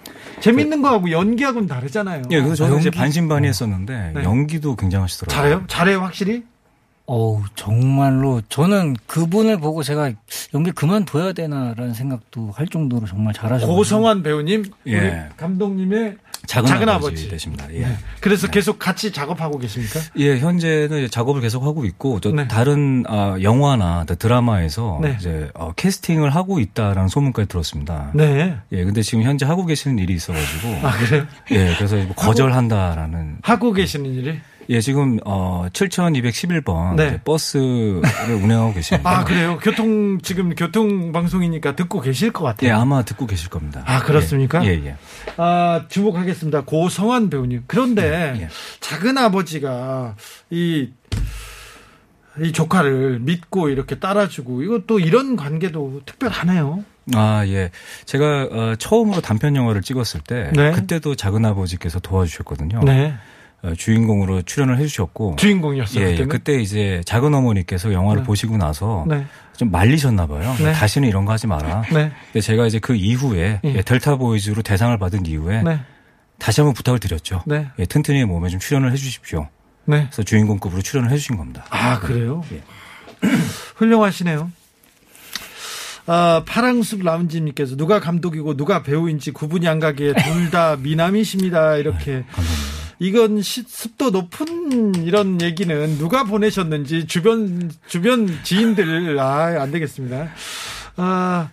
재밌는 0.40 0.82
거하고 0.82 1.10
연기하고는 1.10 1.66
다르잖아요. 1.66 2.22
예, 2.30 2.36
그래서 2.40 2.56
저는 2.56 2.76
아, 2.76 2.80
이제 2.80 2.86
연기- 2.88 2.98
반신반의 2.98 3.48
했었는데 3.48 4.12
네. 4.16 4.22
연기도 4.24 4.76
굉장하시더라고요. 4.76 5.34
잘해요? 5.42 5.64
잘해요, 5.66 6.00
확실히? 6.00 6.42
어우 7.06 7.42
정말로 7.54 8.40
저는 8.48 8.96
그분을 9.06 9.58
보고 9.58 9.82
제가 9.82 10.12
연기 10.54 10.70
그만둬야 10.70 11.34
되나라는 11.34 11.92
생각도 11.92 12.50
할 12.54 12.66
정도로 12.66 13.06
정말 13.06 13.34
잘하셨어요. 13.34 13.74
고성환 13.74 14.22
배우님, 14.22 14.64
예. 14.86 15.28
감독님의 15.36 16.16
작은, 16.46 16.66
작은 16.68 16.88
아버지, 16.88 17.06
아버지. 17.08 17.28
되십니다. 17.28 17.72
예. 17.72 17.80
네. 17.80 17.96
그래서 18.20 18.46
계속 18.48 18.78
같이 18.78 19.12
작업하고 19.12 19.58
계십니까? 19.58 20.00
예, 20.18 20.38
현재는 20.38 21.10
작업을 21.10 21.40
계속 21.40 21.64
하고 21.64 21.84
있고 21.84 22.20
또 22.20 22.32
네. 22.32 22.48
다른 22.48 23.04
아, 23.06 23.36
영화나 23.42 24.04
또 24.06 24.14
드라마에서 24.14 24.98
네. 25.02 25.16
이제 25.18 25.50
어, 25.54 25.72
캐스팅을 25.72 26.30
하고 26.30 26.60
있다라는 26.60 27.08
소문까지 27.08 27.48
들었습니다. 27.48 28.10
네. 28.14 28.56
예, 28.72 28.84
근데 28.84 29.02
지금 29.02 29.22
현재 29.24 29.46
하고 29.46 29.64
계시는 29.66 29.98
일이 29.98 30.14
있어가지고 30.14 30.86
아, 30.86 30.92
그래요? 30.98 31.26
예, 31.52 31.74
그래서 31.76 31.96
뭐 31.96 32.14
거절한다라는 32.14 33.38
하고 33.42 33.72
계시는 33.72 34.10
일이? 34.14 34.40
예, 34.68 34.80
지금 34.80 35.18
어 35.24 35.66
7,211번 35.72 36.96
네. 36.96 37.20
버스를 37.22 38.02
운행하고 38.42 38.74
계십니다. 38.74 39.08
아, 39.10 39.24
그래요? 39.24 39.58
교통, 39.62 40.20
지금 40.22 40.54
교통 40.54 41.12
방송이니까 41.12 41.76
듣고 41.76 42.00
계실 42.00 42.32
것 42.32 42.44
같아요. 42.44 42.70
예, 42.70 42.72
아마 42.72 43.02
듣고 43.02 43.26
계실 43.26 43.50
겁니다. 43.50 43.82
아, 43.86 44.02
그렇습니까? 44.02 44.64
예, 44.64 44.70
예. 44.70 44.86
예. 44.86 44.96
아, 45.36 45.84
주목하겠습니다. 45.88 46.62
고성환 46.64 47.30
배우님. 47.30 47.64
그런데 47.66 48.34
예. 48.40 48.48
작은 48.80 49.18
아버지가 49.18 50.16
이, 50.50 50.90
이 52.40 52.52
조카를 52.52 53.20
믿고 53.20 53.68
이렇게 53.68 53.98
따라주고 53.98 54.62
이것도 54.62 55.00
이런 55.00 55.36
관계도 55.36 56.02
특별하네요. 56.06 56.84
아, 57.14 57.44
예. 57.46 57.70
제가 58.06 58.48
어, 58.50 58.74
처음으로 58.76 59.20
단편 59.20 59.56
영화를 59.56 59.82
찍었을 59.82 60.20
때 60.20 60.50
네. 60.54 60.72
그때도 60.72 61.16
작은 61.16 61.44
아버지께서 61.44 62.00
도와주셨거든요. 62.00 62.80
네. 62.84 63.14
어, 63.64 63.74
주인공으로 63.74 64.42
출연을 64.42 64.78
해주셨고. 64.78 65.36
주인공이었어요. 65.36 66.04
예, 66.06 66.16
예. 66.18 66.24
그때 66.26 66.60
이제 66.60 67.00
작은 67.06 67.32
어머니께서 67.34 67.92
영화를 67.92 68.22
네. 68.22 68.26
보시고 68.26 68.58
나서 68.58 69.06
네. 69.08 69.24
좀 69.56 69.70
말리셨나 69.70 70.26
봐요. 70.26 70.54
네. 70.58 70.72
다시는 70.72 71.08
이런 71.08 71.24
거 71.24 71.32
하지 71.32 71.46
마라. 71.46 71.82
네. 71.92 72.12
근데 72.26 72.40
제가 72.40 72.66
이제 72.66 72.78
그 72.78 72.94
이후에 72.94 73.60
예. 73.64 73.74
예, 73.76 73.82
델타 73.82 74.16
보이즈로 74.16 74.60
대상을 74.62 74.96
받은 74.98 75.24
이후에 75.26 75.62
네. 75.62 75.80
다시 76.38 76.60
한번 76.60 76.74
부탁을 76.74 76.98
드렸죠. 77.00 77.42
네. 77.46 77.68
예, 77.78 77.86
튼튼이의 77.86 78.26
몸에 78.26 78.50
좀 78.50 78.60
출연을 78.60 78.92
해주십시오. 78.92 79.48
네. 79.86 80.04
그래서 80.10 80.22
주인공급으로 80.22 80.82
출연을 80.82 81.10
해주신 81.10 81.36
겁니다. 81.38 81.64
아, 81.70 81.98
그래요? 82.00 82.42
예. 82.52 82.62
훌륭하시네요. 83.76 84.50
아, 86.06 86.42
파랑숲 86.46 87.02
라운지님께서 87.02 87.76
누가 87.76 87.98
감독이고 87.98 88.56
누가 88.58 88.82
배우인지 88.82 89.30
구분이 89.30 89.66
안 89.68 89.80
가게 89.80 90.12
둘 90.12 90.50
다 90.50 90.76
미남이십니다. 90.76 91.76
이렇게. 91.76 92.24
이건 93.04 93.42
시- 93.42 93.64
습도 93.66 94.08
높은 94.10 94.94
이런 95.04 95.40
얘기는 95.42 95.98
누가 95.98 96.24
보내셨는지 96.24 97.06
주변, 97.06 97.70
주변 97.86 98.26
지인들, 98.44 99.18
아, 99.20 99.60
안 99.62 99.70
되겠습니다. 99.70 100.28
아, 100.96 101.50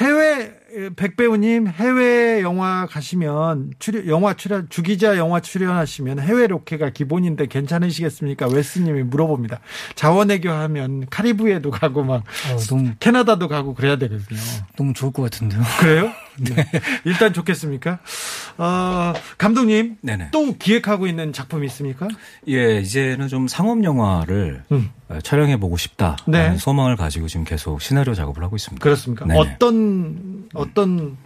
해외 0.00 0.54
백배우님 0.96 1.68
해외 1.68 2.40
영화 2.42 2.86
가시면 2.86 3.72
출연 3.78 4.06
영화 4.08 4.34
출연 4.34 4.68
주기자 4.70 5.16
영화 5.16 5.40
출연하시면 5.40 6.18
해외 6.20 6.46
로케가 6.46 6.90
기본인데 6.90 7.46
괜찮으시겠습니까? 7.46 8.46
웨스님이 8.48 9.02
물어봅니다. 9.04 9.60
자원외교 9.94 10.50
하면 10.50 11.06
카리브해도 11.10 11.70
가고 11.70 12.04
막 12.04 12.24
어, 12.52 12.56
너무 12.68 12.92
캐나다도 13.00 13.48
가고 13.48 13.74
그래야 13.74 13.96
되거든요. 13.96 14.38
너무 14.76 14.92
좋을 14.94 15.12
것 15.12 15.22
같은데요. 15.22 15.62
그래요? 15.80 16.10
네. 16.40 16.66
일단 17.04 17.32
좋겠습니까? 17.32 17.98
어, 18.58 19.12
감독님 19.38 19.96
네네. 20.00 20.28
또 20.32 20.56
기획하고 20.56 21.06
있는 21.06 21.32
작품이 21.32 21.66
있습니까? 21.66 22.08
예, 22.48 22.80
이제는 22.80 23.28
좀 23.28 23.48
상업 23.48 23.82
영화를 23.84 24.62
음. 24.72 24.90
어, 25.08 25.18
촬영해 25.22 25.58
보고 25.58 25.76
싶다. 25.76 26.16
네. 26.26 26.44
라는 26.44 26.58
소망을 26.58 26.96
가지고 26.96 27.28
지금 27.28 27.44
계속 27.44 27.80
시나리오 27.80 28.14
작업을 28.14 28.42
하고 28.42 28.56
있습니다. 28.56 28.82
그렇습니까? 28.82 29.26
네네. 29.26 29.38
어떤 29.38 30.48
어떤 30.54 31.16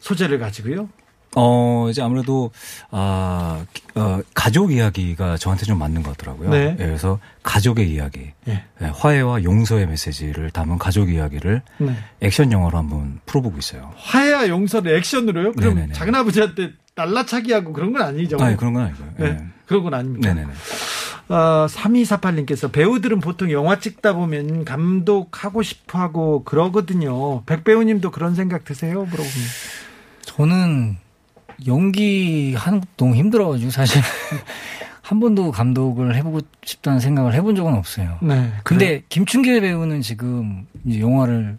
소재를 0.00 0.38
가지고요? 0.38 0.88
어, 1.36 1.88
이제 1.90 2.00
아무래도, 2.02 2.50
아, 2.90 3.64
기- 3.72 3.82
어, 3.96 4.20
가족 4.34 4.72
이야기가 4.72 5.36
저한테 5.36 5.64
좀 5.66 5.78
맞는 5.78 6.02
것 6.02 6.16
같더라고요. 6.16 6.50
네. 6.50 6.76
예, 6.78 6.84
그래서 6.86 7.18
가족의 7.42 7.90
이야기, 7.90 8.30
예. 8.48 8.64
예, 8.80 8.84
화해와 8.86 9.42
용서의 9.44 9.86
메시지를 9.88 10.50
담은 10.50 10.78
가족 10.78 11.10
이야기를 11.12 11.62
네. 11.78 11.96
액션 12.20 12.52
영화로 12.52 12.78
한번 12.78 13.20
풀어보고 13.26 13.58
있어요. 13.58 13.92
화해와 13.96 14.48
용서를 14.48 14.96
액션으로요? 14.98 15.52
그럼 15.52 15.74
네네네. 15.74 15.92
작은아버지한테 15.94 16.72
날라차기하고 16.94 17.72
그런 17.72 17.92
건 17.92 18.02
아니죠? 18.02 18.36
아, 18.40 18.54
그런 18.56 18.72
건 18.72 18.84
아니고요. 18.84 19.08
네. 19.18 19.26
예. 19.26 19.38
그런 19.66 19.82
건 19.82 19.94
아닙니다. 19.94 20.32
네네네. 20.32 20.52
어, 21.30 21.66
3248님께서 21.68 22.70
배우들은 22.70 23.20
보통 23.20 23.50
영화 23.50 23.78
찍다 23.80 24.12
보면 24.12 24.64
감독하고 24.66 25.62
싶어 25.62 25.98
하고 25.98 26.44
그러거든요. 26.44 27.42
백배우님도 27.46 28.10
그런 28.10 28.34
생각 28.34 28.64
드세요? 28.64 29.04
물어봅니다. 29.04 29.50
저는 30.22 30.96
연기 31.66 32.54
하는 32.54 32.80
것도 32.80 32.90
너무 32.96 33.14
힘들어가지고 33.16 33.70
사실 33.70 34.02
한 35.02 35.20
번도 35.20 35.50
감독을 35.50 36.16
해보고 36.16 36.40
싶다는 36.64 36.98
생각을 36.98 37.34
해본 37.34 37.56
적은 37.56 37.74
없어요. 37.74 38.18
네. 38.22 38.52
근데 38.62 39.02
김춘길 39.10 39.60
배우는 39.60 40.00
지금 40.00 40.66
이제 40.84 41.00
영화를 41.00 41.58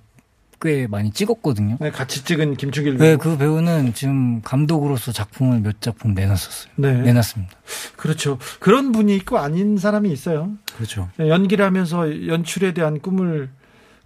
꽤 0.62 0.88
많이 0.88 1.12
찍었거든요. 1.12 1.78
네, 1.80 1.92
같이 1.92 2.24
찍은 2.24 2.56
김충길 2.56 2.98
네, 2.98 3.10
배우. 3.10 3.18
그 3.18 3.38
배우는 3.38 3.94
지금 3.94 4.42
감독으로서 4.42 5.12
작품을 5.12 5.60
몇 5.60 5.80
작품 5.80 6.16
내놨었어요. 6.16 6.74
네. 6.78 6.94
내놨습니다. 7.02 7.54
그렇죠. 7.96 8.40
그런 8.60 8.92
분이 8.92 9.16
있고 9.18 9.38
아닌 9.38 9.78
사람이 9.78 10.12
있어요. 10.12 10.52
그렇죠. 10.76 11.10
연기를 11.20 11.64
하면서 11.66 12.28
연출에 12.28 12.74
대한 12.74 13.00
꿈을 13.00 13.50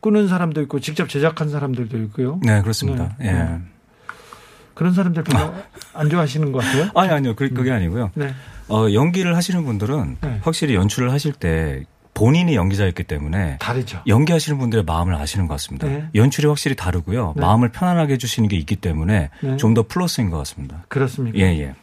꾸는 0.02 0.28
사람도 0.28 0.62
있고 0.64 0.80
직접 0.80 1.08
제작한 1.08 1.50
사람들도 1.50 1.98
있고요. 2.04 2.40
네, 2.44 2.62
그렇습니다. 2.62 3.16
네. 3.20 3.28
예. 3.28 3.32
네. 3.32 3.60
그런 4.80 4.94
사람들 4.94 5.26
별로 5.26 5.54
안 5.94 6.10
좋아하시는 6.10 6.54
것 6.54 6.60
같아요. 6.60 6.90
아니, 6.96 7.12
아니요. 7.12 7.36
그, 7.36 7.50
그게 7.50 7.70
아니고요. 7.70 8.12
네. 8.14 8.34
어, 8.70 8.88
연기를 8.94 9.36
하시는 9.36 9.66
분들은 9.66 10.18
네. 10.22 10.40
확실히 10.42 10.76
연출을 10.76 11.12
하실 11.12 11.34
때 11.34 11.84
본인이 12.14 12.56
연기자였기 12.56 13.04
때문에 13.04 13.58
다르죠. 13.60 14.02
연기하시는 14.08 14.58
분들의 14.58 14.86
마음을 14.86 15.16
아시는 15.16 15.50
것 15.50 15.56
같습니다. 15.56 15.86
네. 15.86 16.08
연출이 16.16 16.48
확실히 16.48 16.78
다르고요. 16.78 17.34
네. 17.36 17.42
마음을 17.42 17.68
편안하게 17.74 18.14
해주시는 18.14 18.48
게 18.48 18.56
있기 18.56 18.78
때문에 18.78 19.32
네. 19.42 19.58
좀더 19.58 19.84
플러스인 19.86 20.30
것 20.30 20.38
같습니다. 20.38 20.86
그렇습니까? 20.88 21.38
예, 21.38 21.44
예. 21.60 21.76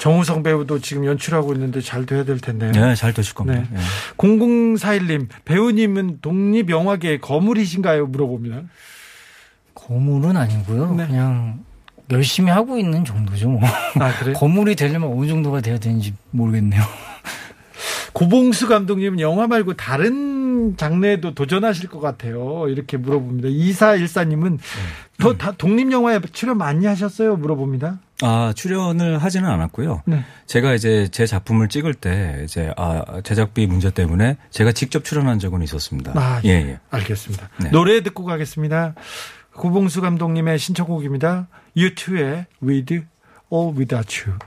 정우성 0.00 0.42
배우도 0.42 0.80
지금 0.80 1.04
연출하고 1.04 1.52
있는데 1.52 1.80
잘 1.80 2.06
돼야 2.06 2.24
될 2.24 2.40
텐데요. 2.40 2.72
네, 2.72 2.96
잘 2.96 3.14
되실 3.14 3.36
겁니다. 3.36 3.62
네. 3.70 3.78
예. 3.78 4.16
0041님, 4.16 5.28
배우님은 5.44 6.18
독립영화계의 6.22 7.20
거물이신가요? 7.20 8.08
물어봅니다. 8.08 8.62
거물은 9.76 10.36
아니고요. 10.36 10.94
네. 10.96 11.06
그냥 11.06 11.62
열심히 12.10 12.50
하고 12.50 12.78
있는 12.78 13.04
정도죠. 13.04 13.48
뭐. 13.48 13.60
아, 13.64 14.12
그래? 14.18 14.32
거물이 14.36 14.76
되려면 14.76 15.10
어느 15.10 15.26
정도가 15.26 15.60
돼야 15.60 15.78
되는지 15.78 16.14
모르겠네요. 16.30 16.82
고봉수 18.12 18.68
감독님은 18.68 19.20
영화 19.20 19.46
말고 19.46 19.74
다른 19.74 20.76
장르에도 20.76 21.34
도전하실 21.34 21.88
것 21.88 22.00
같아요. 22.00 22.66
이렇게 22.68 22.96
물어봅니다. 22.96 23.48
2414님은 23.48 24.58
더 25.18 25.34
다 25.36 25.52
독립영화에 25.52 26.20
출연 26.32 26.58
많이 26.58 26.86
하셨어요? 26.86 27.36
물어봅니다. 27.36 27.98
아, 28.22 28.52
출연을 28.54 29.18
하지는 29.18 29.48
않았고요. 29.50 30.02
네. 30.06 30.24
제가 30.46 30.74
이제 30.74 31.08
제 31.10 31.26
작품을 31.26 31.68
찍을 31.68 31.94
때 31.94 32.42
이제 32.44 32.72
아, 32.76 33.20
제작비 33.24 33.66
문제 33.66 33.90
때문에 33.90 34.36
제가 34.50 34.72
직접 34.72 35.04
출연한 35.04 35.38
적은 35.38 35.62
있었습니다. 35.62 36.12
아, 36.14 36.40
예, 36.44 36.50
예. 36.50 36.78
알겠습니다. 36.90 37.48
네. 37.62 37.70
노래 37.70 38.00
듣고 38.02 38.24
가겠습니다. 38.24 38.94
고봉수 39.56 40.00
감독님의 40.00 40.58
신청곡입니다. 40.58 41.48
U2의 41.76 42.46
With 42.62 43.04
or 43.50 43.76
Without 43.76 44.24
You. 44.26 44.38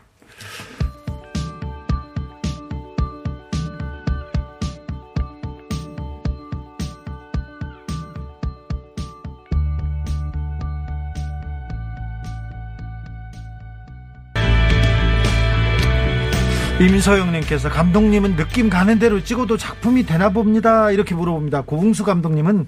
임서영님께서 16.80 17.70
감독님은 17.70 18.36
느낌 18.36 18.70
가는 18.70 19.00
대로 19.00 19.24
찍어도 19.24 19.58
작품이 19.58 20.06
되나 20.06 20.30
봅니다. 20.30 20.92
이렇게 20.92 21.16
물어봅니다. 21.16 21.62
고봉수 21.62 22.04
감독님은 22.04 22.68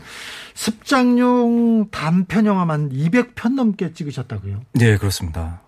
습장용 0.59 1.89
단편 1.89 2.45
영화만 2.45 2.89
200편 2.89 3.53
넘게 3.53 3.93
찍으셨다고요. 3.93 4.59
네, 4.73 4.97
그렇습니다. 4.97 5.61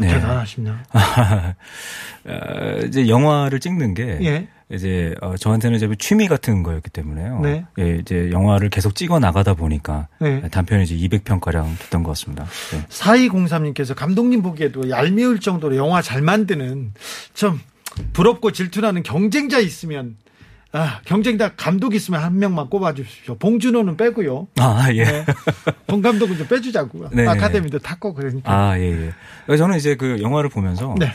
네. 0.00 0.08
대단하십니다. 0.08 0.86
어, 2.24 2.78
이제 2.88 3.08
영화를 3.08 3.60
찍는 3.60 3.92
게 3.92 4.18
예. 4.22 4.48
이제 4.72 5.14
어, 5.20 5.36
저한테는 5.36 5.76
이제 5.76 5.86
취미 5.98 6.28
같은 6.28 6.62
거였기 6.62 6.88
때문에요. 6.88 7.40
네. 7.40 7.66
예, 7.78 7.98
이제 7.98 8.30
영화를 8.32 8.70
계속 8.70 8.94
찍어 8.94 9.18
나가다 9.18 9.52
보니까 9.52 10.08
네. 10.18 10.40
단편이 10.48 10.84
이제 10.84 10.96
200편 10.96 11.38
가량 11.38 11.76
됐던 11.78 12.02
것 12.02 12.12
같습니다. 12.12 12.46
네. 12.72 12.86
4203님께서 12.88 13.94
감독님 13.94 14.40
보기에도 14.40 14.88
얄미울 14.88 15.40
정도로 15.40 15.76
영화 15.76 16.00
잘 16.00 16.22
만드는 16.22 16.94
좀 17.34 17.60
부럽고 18.14 18.52
질투나는 18.52 19.02
경쟁자 19.02 19.58
있으면 19.58 20.16
아, 20.76 21.00
경쟁자 21.04 21.52
감독 21.56 21.94
있으면 21.94 22.22
한 22.22 22.38
명만 22.38 22.68
꼽아 22.68 22.92
주십시오. 22.92 23.36
봉준호는 23.38 23.96
빼고요. 23.96 24.48
아, 24.58 24.88
예. 24.92 25.04
네. 25.04 25.24
봉 25.86 26.02
감독은 26.02 26.36
좀 26.36 26.46
빼주자고요. 26.46 27.10
네, 27.12 27.26
아카데미도 27.26 27.78
탔고 27.78 28.12
그러니까. 28.14 28.52
아, 28.52 28.78
예, 28.78 29.12
예. 29.48 29.56
저는 29.56 29.76
이제 29.78 29.94
그 29.94 30.20
영화를 30.20 30.50
보면서 30.50 30.94
네. 30.98 31.10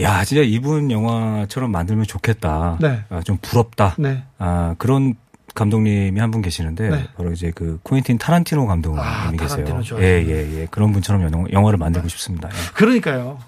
야, 0.00 0.24
진짜 0.24 0.42
이분 0.42 0.90
영화처럼 0.90 1.70
만들면 1.72 2.04
좋겠다. 2.06 2.78
네. 2.80 3.00
아, 3.08 3.22
좀 3.22 3.38
부럽다. 3.40 3.94
네. 3.98 4.22
아, 4.38 4.74
그런 4.78 5.14
감독님이 5.54 6.20
한 6.20 6.30
분 6.30 6.42
계시는데 6.42 6.90
네. 6.90 7.06
바로 7.16 7.32
이제 7.32 7.50
그 7.54 7.78
코엔틴 7.82 8.18
타란티노 8.18 8.66
감독님이 8.66 9.02
아, 9.06 9.30
계세요. 9.32 9.80
예, 10.00 10.22
예, 10.26 10.60
예. 10.60 10.66
그런 10.70 10.92
분처럼 10.92 11.22
영- 11.32 11.50
영화를 11.50 11.78
만들고 11.78 12.08
싶습니다. 12.08 12.50
예. 12.52 12.54
그러니까요. 12.74 13.38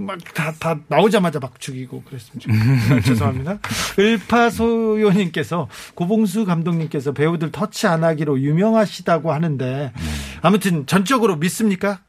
막다다 0.00 0.80
나오자마자 0.88 1.38
막 1.38 1.60
죽이고 1.60 2.02
좋겠어요. 2.04 2.96
아, 2.96 3.00
죄송합니다. 3.00 3.58
을파소요님께서 3.98 5.68
고봉수 5.94 6.44
감독님께서 6.44 7.12
배우들 7.12 7.52
터치 7.52 7.86
안 7.86 8.04
하기로 8.04 8.40
유명하시다고 8.40 9.32
하는데 9.32 9.92
아무튼 10.42 10.86
전적으로 10.86 11.36
믿습니까? 11.36 12.00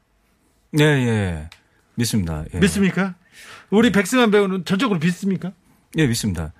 예, 0.78 0.84
예. 0.84 1.50
믿습니다. 1.94 2.44
예. 2.54 2.58
믿습니까? 2.58 3.14
우리 3.70 3.92
백승환 3.92 4.30
배우는 4.30 4.64
전적으로 4.64 4.98
믿습니까? 4.98 5.52
예, 5.98 6.06
믿습니다. 6.06 6.52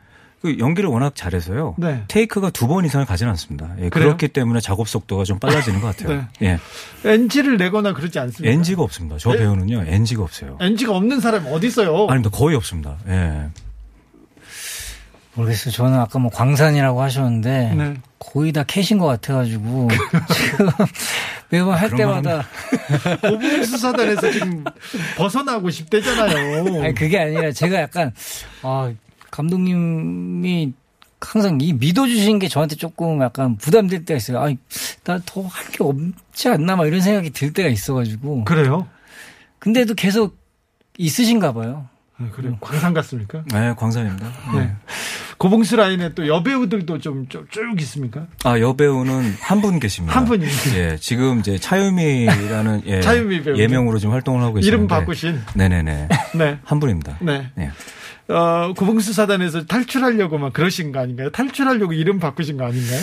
그 0.42 0.58
연기를 0.58 0.90
워낙 0.90 1.14
잘해서요. 1.14 1.76
네. 1.78 2.02
테이크가 2.08 2.50
두 2.50 2.66
번 2.66 2.84
이상을 2.84 3.06
가진 3.06 3.28
않습니다. 3.28 3.70
예? 3.80 3.88
그렇기 3.90 4.28
때문에 4.28 4.60
작업 4.60 4.88
속도가 4.88 5.22
좀 5.24 5.38
빨라지는 5.38 5.80
것 5.80 5.96
같아요. 5.96 6.26
예. 6.42 6.58
NG를 7.04 7.56
내거나 7.58 7.92
그러지 7.92 8.18
않습니까? 8.18 8.52
NG가 8.52 8.82
없습니다. 8.82 9.16
저 9.18 9.30
네. 9.32 9.38
배우는요, 9.38 9.84
NG가 9.86 10.22
없어요. 10.24 10.58
NG가 10.60 10.94
없는 10.96 11.20
사람이 11.20 11.48
어디 11.50 11.68
있어요? 11.68 12.06
아닙니다. 12.08 12.30
거의 12.36 12.56
없습니다. 12.56 12.96
예. 13.08 13.46
모르겠어요. 15.34 15.72
저는 15.72 15.98
아까 15.98 16.18
뭐 16.18 16.30
광산이라고 16.30 17.00
하셨는데 17.00 17.74
네. 17.74 17.94
거의 18.18 18.52
다 18.52 18.64
캐신 18.64 18.98
것 18.98 19.06
같아가지고 19.06 19.88
지금 20.34 20.68
매번 21.48 21.74
할거 21.74 21.96
때마다 21.96 22.46
고봉수 23.22 23.78
사단에서 23.78 24.30
지금 24.30 24.62
벗어나고 25.16 25.70
싶대잖아요. 25.70 26.82
아니 26.82 26.94
그게 26.94 27.18
아니라 27.18 27.50
제가 27.50 27.80
약간 27.80 28.12
아 28.62 28.92
감독님이 29.32 30.72
항상 31.20 31.58
이 31.60 31.72
믿어주신 31.72 32.38
게 32.38 32.48
저한테 32.48 32.76
조금 32.76 33.20
약간 33.22 33.56
부담될 33.56 34.04
때가 34.04 34.16
있어요. 34.18 34.40
아니 34.40 34.58
나더 35.04 35.42
할 35.42 35.72
게 35.72 35.78
없지 35.84 36.48
않나 36.48 36.76
막 36.76 36.86
이런 36.86 37.00
생각이 37.00 37.30
들 37.30 37.52
때가 37.52 37.68
있어가지고 37.68 38.44
그래요? 38.44 38.86
근데도 39.58 39.94
계속 39.94 40.36
있으신가 40.98 41.52
봐요. 41.52 41.86
네, 42.18 42.28
그래요. 42.30 42.58
광산 42.60 42.92
같습니까? 42.94 43.42
네, 43.52 43.72
광산입니다. 43.76 44.26
네. 44.54 44.60
네. 44.60 44.72
고봉수 45.38 45.76
라인에 45.76 46.14
또 46.14 46.26
여배우들도 46.28 46.98
좀 46.98 47.26
쭉 47.28 47.80
있습니까? 47.80 48.26
아, 48.44 48.58
여배우는 48.60 49.34
한 49.40 49.60
분 49.60 49.80
계십니다. 49.80 50.16
한 50.16 50.24
분이. 50.26 50.44
예, 50.76 50.96
지금 51.00 51.38
이제 51.40 51.58
차유미라는 51.58 52.82
예, 52.86 53.00
차유미 53.00 53.42
배우. 53.42 53.56
예명으로 53.56 53.98
지금 53.98 54.12
활동을 54.12 54.42
하고 54.42 54.54
계시는데 54.54 54.68
이름 54.76 54.86
바꾸신. 54.88 55.40
네네네. 55.54 56.08
네. 56.36 56.58
한 56.64 56.80
분입니다. 56.80 57.16
네. 57.20 57.50
예. 57.58 57.70
어, 58.28 58.72
고봉수 58.76 59.12
사단에서 59.12 59.66
탈출하려고 59.66 60.38
막 60.38 60.52
그러신 60.52 60.92
거 60.92 61.00
아닌가요? 61.00 61.30
탈출하려고 61.30 61.92
이름 61.92 62.18
바꾸신 62.18 62.56
거 62.56 62.64
아닌가요? 62.64 63.00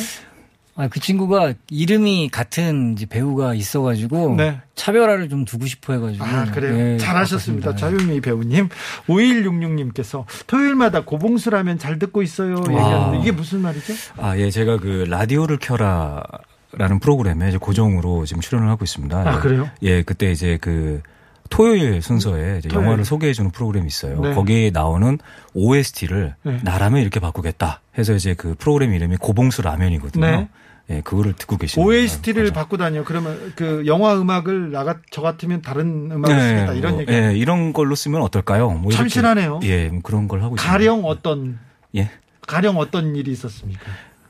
아, 0.76 0.88
그 0.88 1.02
친구가 1.02 1.56
이름이 1.70 2.30
같은 2.32 2.94
이제 2.94 3.06
배우가 3.06 3.54
있어가지고 3.54 4.36
네. 4.38 4.62
차별화를 4.76 5.28
좀 5.28 5.44
두고 5.44 5.66
싶어 5.66 5.92
해가지고. 5.92 6.24
아, 6.24 6.46
그래요? 6.46 6.94
예, 6.94 6.98
잘하셨습니다. 6.98 7.76
자유미 7.76 8.22
배우님. 8.22 8.70
5166님께서 9.08 10.24
토요일마다 10.48 11.02
고봉수라면 11.04 11.80
잘 11.80 12.00
듣고 12.00 12.22
있어요. 12.22 12.64
얘기하는데 12.70 13.20
이게 13.20 13.34
무슨 13.34 13.60
말이죠? 13.60 13.94
아, 14.18 14.38
예, 14.38 14.50
제가 14.50 14.78
그 14.78 15.06
라디오를 15.10 15.58
켜라. 15.58 16.24
라는 16.72 17.00
프로그램에 17.00 17.50
이제 17.50 17.58
고정으로 17.58 18.26
지금 18.26 18.42
출연을 18.42 18.70
하고 18.70 18.86
있습니다. 18.86 19.18
아, 19.18 19.40
그래요? 19.40 19.68
예, 19.82 20.04
그때 20.04 20.32
이제 20.32 20.60
그 20.62 21.02
토요일 21.50 22.02
순서에 22.02 22.62
토요일. 22.62 22.74
영화를 22.74 23.06
소개해주는 23.06 23.52
프로그램이 23.52 23.88
있어요. 23.88 24.20
네. 24.22 24.34
거기에 24.34 24.72
나오는 24.72 25.18
OST를 25.54 26.36
네. 26.44 26.60
나라면 26.64 27.02
이렇게 27.02 27.20
바꾸겠다 27.20 27.82
해서 27.98 28.14
이제 28.14 28.34
그 28.34 28.56
프로그램 28.58 28.94
이름이 28.94 29.18
고봉수 29.18 29.62
라면이거든요. 29.62 30.26
네. 30.26 30.50
예, 30.92 31.02
그거를 31.02 31.34
듣고 31.34 31.58
계시는 31.58 31.86
OST를 31.86 32.46
거죠. 32.46 32.54
바꾸다니요. 32.54 33.04
그러면 33.04 33.54
그 33.56 33.84
영화 33.86 34.20
음악을 34.20 34.72
나가 34.72 34.98
저 35.12 35.22
같으면 35.22 35.62
다른 35.62 36.10
음악을 36.12 36.40
쓰겠다 36.42 36.74
이런 36.74 36.94
뭐, 36.94 37.02
얘기. 37.02 37.14
예, 37.14 37.34
이런 37.36 37.74
걸로 37.74 37.94
쓰면 37.94 38.22
어떨까요? 38.24 38.72
뭐 38.72 38.92
참신하네요. 38.92 39.60
예, 39.64 39.90
뭐 39.90 40.02
그런 40.02 40.28
걸 40.28 40.42
하고 40.42 40.56
있습니다. 40.56 40.72
가령 40.72 41.06
어떤 41.06 41.60
예, 41.96 42.10
가령 42.48 42.78
어떤 42.78 43.16
일이 43.16 43.32
있었습니까? 43.32 43.82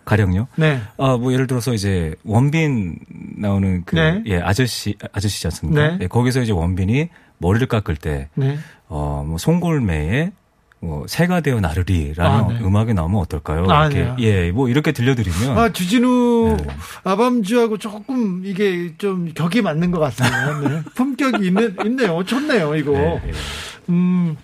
가령요. 0.09 0.47
네. 0.55 0.81
아, 0.97 1.17
뭐 1.17 1.31
예를 1.31 1.45
들어서 1.45 1.73
이제 1.73 2.15
원빈 2.25 2.97
나오는 3.37 3.83
그 3.85 3.95
네. 3.95 4.23
예, 4.25 4.39
아저씨 4.39 4.95
아저씨지 5.13 5.47
않습니까? 5.47 5.87
네. 5.87 5.97
예, 6.01 6.07
거기서 6.07 6.41
이제 6.41 6.51
원빈이 6.51 7.09
머리를 7.37 7.67
깎을 7.67 7.95
때 7.95 8.29
네. 8.33 8.57
어, 8.87 9.23
뭐 9.25 9.37
송골매의 9.37 10.31
뭐 10.81 11.05
새가 11.07 11.41
되어 11.41 11.59
나르리라는 11.59 12.39
아, 12.39 12.47
네. 12.47 12.59
음악이 12.61 12.93
나오면 12.93 13.19
어떨까요? 13.19 13.69
아, 13.69 13.87
이렇게 13.87 14.03
네. 14.03 14.15
예, 14.19 14.51
뭐 14.51 14.69
이렇게 14.69 14.91
들려드리면 14.93 15.57
아, 15.57 15.71
주진우 15.71 16.57
네. 16.57 16.67
아밤주하고 17.03 17.77
조금 17.77 18.41
이게 18.45 18.93
좀 18.97 19.31
격이 19.33 19.61
맞는 19.61 19.91
것 19.91 19.99
같습니다. 19.99 20.59
네. 20.61 20.81
품격이 20.95 21.45
있는, 21.45 21.75
있네요. 21.85 22.23
좋네요, 22.23 22.75
이거. 22.75 22.93
예, 22.93 23.21
예. 23.27 23.31
음, 23.89 24.37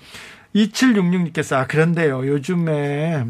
2766님께서, 0.55 1.55
아, 1.55 1.67
그런데요. 1.67 2.27
요즘에 2.27 3.23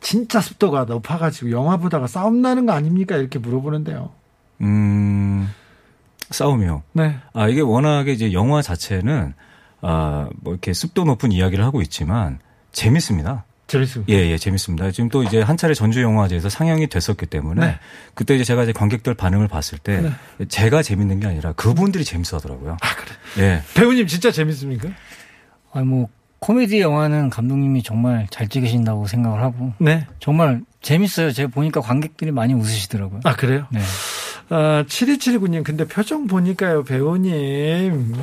진짜 0.00 0.40
습도가 0.40 0.84
높아가지고 0.84 1.50
영화 1.50 1.76
보다가 1.76 2.06
싸움 2.06 2.42
나는 2.42 2.66
거 2.66 2.72
아닙니까? 2.72 3.16
이렇게 3.16 3.38
물어보는데요. 3.38 4.10
음, 4.62 5.48
싸움이요. 6.30 6.82
네. 6.92 7.16
아, 7.32 7.48
이게 7.48 7.60
워낙에 7.60 8.12
이제 8.12 8.32
영화 8.32 8.62
자체는 8.62 9.34
아, 9.82 10.28
뭐 10.40 10.52
이렇게 10.52 10.72
습도 10.72 11.04
높은 11.04 11.32
이야기를 11.32 11.64
하고 11.64 11.82
있지만 11.82 12.38
재밌습니다. 12.72 13.44
재밌습니다. 13.66 14.12
예, 14.12 14.30
예, 14.30 14.36
재밌습니다. 14.36 14.90
지금 14.90 15.08
또 15.10 15.22
이제 15.22 15.40
한 15.40 15.56
차례 15.56 15.74
전주 15.74 16.02
영화제에서 16.02 16.48
상영이 16.48 16.88
됐었기 16.88 17.26
때문에 17.26 17.66
네. 17.66 17.78
그때 18.14 18.34
이제 18.34 18.42
제가 18.42 18.64
이제 18.64 18.72
관객들 18.72 19.14
반응을 19.14 19.46
봤을 19.46 19.78
때 19.78 20.00
네. 20.00 20.46
제가 20.48 20.82
재밌는 20.82 21.20
게 21.20 21.28
아니라 21.28 21.52
그분들이 21.52 22.04
재밌어 22.04 22.38
하더라고요. 22.38 22.76
아, 22.80 22.96
그래. 22.96 23.46
예. 23.46 23.62
배우님 23.74 24.08
진짜 24.08 24.32
재밌습니까? 24.32 24.88
아니, 25.72 25.86
뭐, 25.86 26.08
코미디 26.40 26.80
영화는 26.80 27.30
감독님이 27.30 27.82
정말 27.82 28.26
잘 28.30 28.48
찍으신다고 28.48 29.06
생각을 29.06 29.42
하고. 29.42 29.72
네. 29.78 30.06
정말 30.18 30.62
재밌어요. 30.80 31.32
제가 31.32 31.50
보니까 31.50 31.80
관객들이 31.80 32.30
많이 32.30 32.54
웃으시더라고요. 32.54 33.20
아, 33.24 33.36
그래요? 33.36 33.66
네. 33.70 33.80
아, 34.48 34.82
7279님, 34.88 35.62
근데 35.62 35.84
표정 35.86 36.26
보니까요, 36.26 36.82
배우님. 36.84 38.14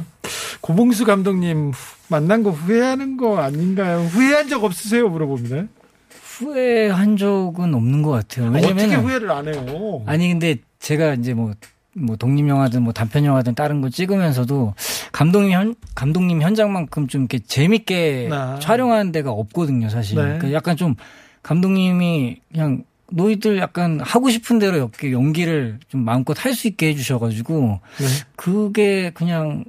고봉수 0.62 1.06
감독님 1.06 1.72
만난 2.10 2.44
거 2.44 2.50
후회하는 2.50 3.18
거 3.18 3.38
아닌가요? 3.40 4.00
후회한 4.00 4.50
적 4.50 4.64
없으세요? 4.64 5.08
물어봅니다. 5.10 5.68
후회한 6.10 7.18
적은 7.18 7.74
없는 7.74 8.02
것 8.02 8.12
같아요. 8.12 8.50
어떻게 8.50 8.68
왜냐면 8.68 9.06
후회를 9.06 9.32
안 9.32 9.48
해요? 9.48 10.04
아니 10.06 10.28
근데 10.28 10.58
제가 10.80 11.14
이제 11.14 11.34
뭐, 11.34 11.54
뭐 12.00 12.16
독립 12.16 12.48
영화든 12.48 12.84
뭐 12.84 12.94
단편 12.94 13.26
영화든 13.26 13.56
다른 13.56 13.82
거 13.82 13.90
찍으면서도 13.90 14.74
감독님 15.12 15.52
현 15.52 15.76
감독님 15.96 16.42
현장만큼 16.42 17.08
좀 17.08 17.22
이렇게 17.22 17.40
재밌게 17.40 18.30
아. 18.32 18.60
촬영하는 18.62 19.12
데가 19.12 19.32
없거든요, 19.32 19.90
사실. 19.90 20.16
네. 20.16 20.22
그러니까 20.24 20.54
약간 20.54 20.78
좀 20.78 20.96
감독님이 21.42 22.40
그냥 22.52 22.84
너희들 23.12 23.58
약간 23.58 24.00
하고 24.02 24.30
싶은 24.30 24.60
대로 24.60 24.76
이렇게 24.78 25.12
연기를 25.12 25.80
좀 25.88 26.02
마음껏 26.04 26.38
할 26.44 26.54
수 26.54 26.68
있게 26.68 26.90
해주셔가지고 26.90 27.80
네. 28.00 28.06
그게 28.36 29.12
그냥 29.12 29.64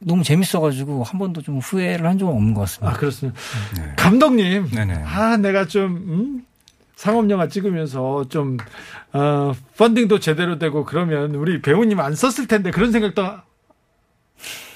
너무 0.00 0.22
재밌어가지고 0.22 1.02
한 1.02 1.18
번도 1.18 1.40
좀 1.40 1.58
후회를 1.60 2.06
한 2.06 2.18
적은 2.18 2.34
없는 2.34 2.52
것 2.54 2.60
아, 2.60 2.64
같습니다. 2.64 2.92
그렇습니다. 2.98 3.40
네. 3.76 3.92
감독님. 3.96 4.68
네네. 4.70 4.94
아, 5.06 5.36
내가 5.38 5.66
좀, 5.66 5.96
음? 5.96 6.44
상업 6.96 7.28
영화 7.30 7.48
찍으면서 7.48 8.26
좀, 8.28 8.56
어, 9.12 9.52
펀딩도 9.76 10.20
제대로 10.20 10.58
되고 10.58 10.84
그러면 10.84 11.34
우리 11.34 11.60
배우님 11.60 11.98
안 12.00 12.14
썼을 12.14 12.46
텐데 12.48 12.70
그런 12.70 12.92
생각도 12.92 13.22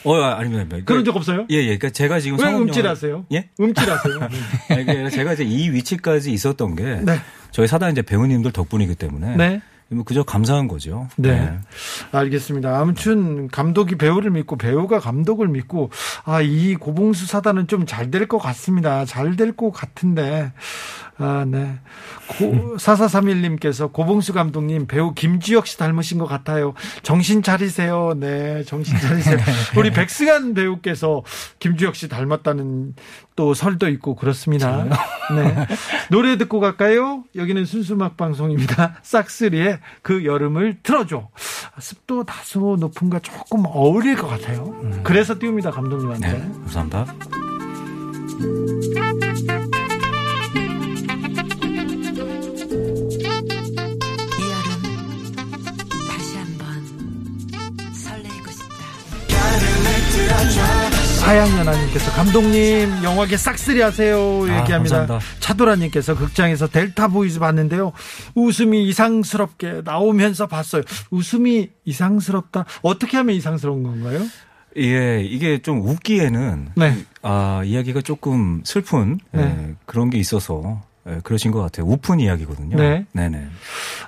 어, 0.04 0.14
아, 0.14 0.36
아닙니다. 0.38 0.60
아닙니다. 0.62 0.78
그런 0.84 1.04
적 1.04 1.16
없어요? 1.16 1.46
예, 1.50 1.56
예. 1.56 1.64
그러니까 1.76 1.90
제가 1.90 2.20
지금 2.20 2.38
왜 2.38 2.42
상업 2.44 2.54
영화- 2.54 2.64
음질하세요? 2.66 3.26
예? 3.32 3.48
음질하세요? 3.60 4.20
아니, 4.70 5.10
제가 5.10 5.32
이제 5.34 5.44
이 5.44 5.70
위치까지 5.70 6.32
있었던 6.32 6.76
게 6.76 6.84
네. 7.02 7.18
저희 7.50 7.66
사단 7.66 7.92
이제 7.92 8.02
배우님들 8.02 8.52
덕분이기 8.52 8.94
때문에 8.94 9.36
네. 9.36 9.60
뭐 9.90 10.04
그저 10.04 10.22
감사한 10.22 10.68
거죠. 10.68 11.08
네. 11.16 11.58
알겠습니다. 12.12 12.78
아무튼 12.78 13.48
감독이 13.48 13.96
배우를 13.96 14.30
믿고 14.30 14.56
배우가 14.56 15.00
감독을 15.00 15.48
믿고 15.48 15.90
아, 16.24 16.42
이 16.42 16.74
고봉수 16.74 17.26
사단은 17.26 17.66
좀 17.68 17.86
잘 17.86 18.10
될 18.10 18.26
것 18.28 18.38
같습니다. 18.38 19.04
잘 19.06 19.36
될 19.36 19.56
것 19.56 19.70
같은데. 19.70 20.52
아, 21.20 21.44
네. 21.48 21.78
고, 22.28 22.76
4431님께서 22.76 23.92
고봉수 23.92 24.32
감독님 24.34 24.86
배우 24.86 25.14
김주혁 25.14 25.66
씨 25.66 25.76
닮으신 25.78 26.18
것 26.18 26.26
같아요. 26.26 26.74
정신 27.02 27.42
차리세요. 27.42 28.14
네, 28.16 28.62
정신 28.64 28.96
차리세요. 28.98 29.38
우리 29.76 29.90
백승환 29.90 30.54
배우께서 30.54 31.22
김주혁 31.58 31.96
씨 31.96 32.08
닮았다는 32.08 32.94
또 33.38 33.54
설도 33.54 33.88
있고 33.90 34.16
그렇습니다. 34.16 34.82
네. 35.32 35.66
노래 36.10 36.36
듣고 36.38 36.58
갈까요? 36.58 37.22
여기는 37.36 37.66
순수막 37.66 38.16
방송입니다. 38.16 38.96
싹스리의 39.02 39.78
그 40.02 40.24
여름을 40.24 40.78
틀어줘. 40.82 41.28
습도 41.78 42.24
다소 42.24 42.76
높은가 42.80 43.20
조금 43.20 43.62
어울릴 43.64 44.16
것 44.16 44.26
같아요. 44.26 44.74
그래서 45.04 45.38
띄웁니다, 45.38 45.70
감독님한테. 45.70 46.32
네. 46.32 46.38
감사합니다. 46.40 47.06
이 53.08 53.22
여름 54.50 54.82
다시 56.08 56.38
한번 56.38 56.66
설레이고 57.94 58.50
싶다. 58.50 58.74
하양연아님께서 61.28 62.10
감독님 62.12 63.04
영화계 63.04 63.36
싹쓸이 63.36 63.82
하세요 63.82 64.16
아, 64.16 64.60
얘기합니다. 64.60 64.96
감사합니다. 64.96 65.18
차도라님께서 65.40 66.16
극장에서 66.16 66.68
델타 66.68 67.08
보이즈 67.08 67.38
봤는데요. 67.38 67.92
웃음이 68.34 68.88
이상스럽게 68.88 69.82
나오면서 69.84 70.46
봤어요. 70.46 70.82
웃음이 71.10 71.68
이상스럽다. 71.84 72.64
어떻게 72.80 73.18
하면 73.18 73.36
이상스러운 73.36 73.82
건가요? 73.82 74.22
예, 74.78 75.22
이게 75.22 75.58
좀 75.58 75.82
웃기에는 75.82 76.70
네. 76.76 76.94
아, 77.20 77.60
이야기가 77.62 78.00
조금 78.00 78.62
슬픈 78.64 79.18
예, 79.34 79.38
네. 79.38 79.74
그런 79.84 80.08
게 80.08 80.16
있어서 80.16 80.80
예, 81.08 81.20
그러신 81.22 81.50
것 81.50 81.60
같아요. 81.60 81.86
우픈 81.86 82.20
이야기거든요. 82.20 82.76
네. 82.76 83.06
네네. 83.12 83.46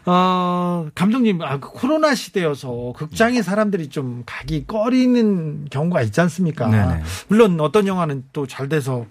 어, 0.07 0.89
감독님, 0.95 1.43
아, 1.43 1.59
그 1.59 1.71
코로나 1.71 2.15
시대여서 2.15 2.93
극장에 2.97 3.43
사람들이 3.43 3.89
좀 3.89 4.23
가기 4.27 4.67
꺼리는 4.67 5.67
경우가 5.71 6.03
있지 6.03 6.21
않습니까? 6.21 6.69
네네. 6.69 7.03
물론 7.29 7.61
어떤 7.61 7.87
영화는 7.87 8.25
또 8.33 8.47
잘 8.47 8.69
돼서 8.69 9.07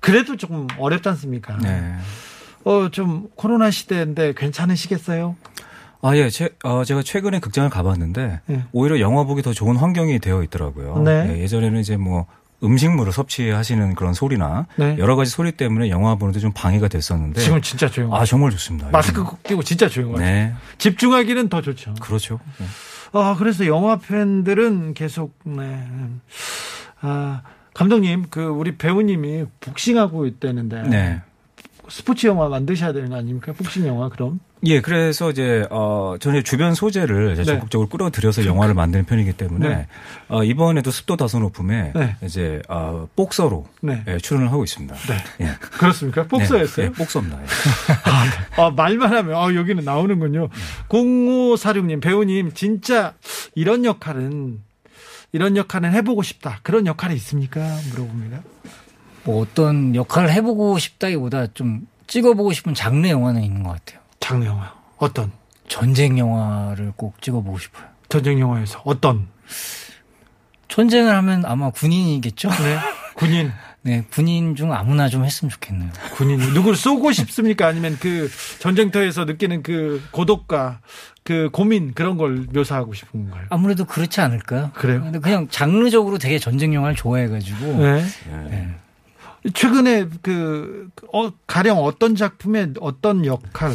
그래도 0.00 0.36
조금 0.36 0.66
어렵지 0.78 1.08
않습니까? 1.10 1.56
네. 1.58 1.94
어, 2.64 2.88
좀 2.90 3.28
코로나 3.36 3.70
시대인데 3.70 4.34
괜찮으시겠어요? 4.36 5.36
아, 6.02 6.16
예. 6.16 6.28
제, 6.30 6.50
어, 6.64 6.84
제가 6.84 7.02
최근에 7.02 7.40
극장을 7.40 7.68
가봤는데 7.70 8.40
예. 8.50 8.64
오히려 8.72 9.00
영화 9.00 9.24
보기 9.24 9.42
더 9.42 9.52
좋은 9.52 9.76
환경이 9.76 10.18
되어 10.18 10.42
있더라고요. 10.42 10.98
네. 11.04 11.34
예, 11.36 11.42
예전에는 11.42 11.80
이제 11.80 11.96
뭐 11.96 12.26
음식물을 12.62 13.12
섭취하시는 13.12 13.94
그런 13.94 14.14
소리나 14.14 14.66
네. 14.76 14.96
여러 14.98 15.16
가지 15.16 15.30
소리 15.30 15.52
때문에 15.52 15.90
영화 15.90 16.14
보는데 16.14 16.40
좀 16.40 16.52
방해가 16.52 16.88
됐었는데 16.88 17.40
지금 17.40 17.60
진짜 17.60 17.88
조용. 17.88 18.14
아 18.14 18.24
정말 18.24 18.50
좋습니다. 18.52 18.88
마스크 18.90 19.24
끼고 19.42 19.62
진짜 19.62 19.88
조용하죠. 19.88 20.22
네, 20.22 20.54
집중하기는 20.78 21.48
더 21.48 21.60
좋죠. 21.60 21.94
그렇죠. 22.00 22.40
네. 22.58 22.66
아, 23.12 23.34
그래서 23.38 23.66
영화 23.66 23.96
팬들은 23.96 24.94
계속, 24.94 25.38
네. 25.44 25.86
아, 27.00 27.42
감독님, 27.72 28.26
그, 28.30 28.44
우리 28.44 28.76
배우님이 28.76 29.44
복싱하고 29.60 30.26
있다는데. 30.26 30.82
네. 30.82 31.22
스포츠 31.88 32.26
영화 32.26 32.48
만드셔야 32.48 32.92
되는 32.92 33.10
거 33.10 33.16
아닙니까? 33.16 33.52
복싱 33.52 33.86
영화 33.86 34.08
그럼. 34.08 34.40
예, 34.64 34.80
그래서 34.80 35.30
이제 35.30 35.66
어 35.70 36.16
저는 36.18 36.42
주변 36.42 36.74
소재를 36.74 37.32
이제 37.32 37.42
네. 37.42 37.44
적극적으로 37.44 37.88
끌어들여서 37.88 38.46
영화를 38.46 38.74
만드는 38.74 39.04
편이기 39.04 39.34
때문에 39.34 39.68
네. 39.68 39.86
어 40.28 40.42
이번에도 40.42 40.90
습도 40.90 41.16
다소 41.16 41.38
높음에 41.38 41.92
네. 41.94 42.16
이제 42.22 42.62
어 42.68 43.06
복서로 43.14 43.66
네. 43.80 44.02
예, 44.08 44.18
출연을 44.18 44.50
하고 44.50 44.64
있습니다. 44.64 44.94
네. 44.94 45.44
예. 45.46 45.54
그렇습니까? 45.60 46.24
복서였어요? 46.24 46.86
네, 46.86 46.90
예, 46.90 46.96
복서입니다. 46.96 47.38
예. 47.42 47.46
아, 48.62 48.70
말만 48.70 49.14
하면 49.14 49.36
아, 49.36 49.54
여기는 49.54 49.84
나오는군요. 49.84 50.48
0546님 50.88 52.00
배우님 52.00 52.52
진짜 52.54 53.14
이런 53.54 53.84
역할은 53.84 54.60
이런 55.32 55.56
역할은 55.56 55.92
해보고 55.92 56.22
싶다. 56.22 56.60
그런 56.62 56.86
역할이 56.86 57.14
있습니까? 57.16 57.60
물어봅니다. 57.90 58.40
뭐 59.24 59.42
어떤 59.42 59.94
역할을 59.94 60.32
해보고 60.32 60.78
싶다기보다 60.78 61.48
좀 61.48 61.86
찍어보고 62.06 62.52
싶은 62.52 62.74
장르 62.74 63.08
영화는 63.08 63.42
있는 63.42 63.62
것 63.62 63.70
같아요. 63.70 64.05
장르 64.26 64.44
영화 64.44 64.74
어떤 64.96 65.30
전쟁 65.68 66.18
영화를 66.18 66.92
꼭 66.96 67.22
찍어보고 67.22 67.60
싶어요. 67.60 67.86
전쟁 68.08 68.40
영화에서 68.40 68.82
어떤 68.84 69.28
전쟁을 70.66 71.14
하면 71.14 71.44
아마 71.44 71.70
군인이겠죠? 71.70 72.48
네 72.48 72.78
군인 73.14 73.52
네, 73.82 74.04
군인 74.10 74.56
중 74.56 74.72
아무나 74.72 75.08
좀 75.08 75.24
했으면 75.24 75.48
좋겠네요. 75.50 75.92
군인 76.14 76.40
누구를 76.40 76.74
쏘고 76.74 77.12
싶습니까? 77.12 77.68
아니면 77.68 77.96
그 78.00 78.28
전쟁터에서 78.58 79.26
느끼는 79.26 79.62
그 79.62 80.02
고독과 80.10 80.80
그 81.22 81.48
고민 81.52 81.94
그런 81.94 82.16
걸 82.16 82.48
묘사하고 82.52 82.94
싶은 82.94 83.26
건가요? 83.30 83.46
아무래도 83.50 83.84
그렇지 83.84 84.20
않을까요? 84.20 84.72
그래요? 84.74 85.02
근데 85.02 85.20
그냥 85.20 85.46
장르적으로 85.48 86.18
되게 86.18 86.40
전쟁 86.40 86.74
영화를 86.74 86.96
좋아해가지고 86.96 87.64
네. 87.76 88.04
네. 88.50 88.74
최근에 89.54 90.08
그 90.20 90.88
어, 91.12 91.30
가령 91.46 91.78
어떤 91.78 92.16
작품에 92.16 92.72
어떤 92.80 93.24
역할 93.24 93.72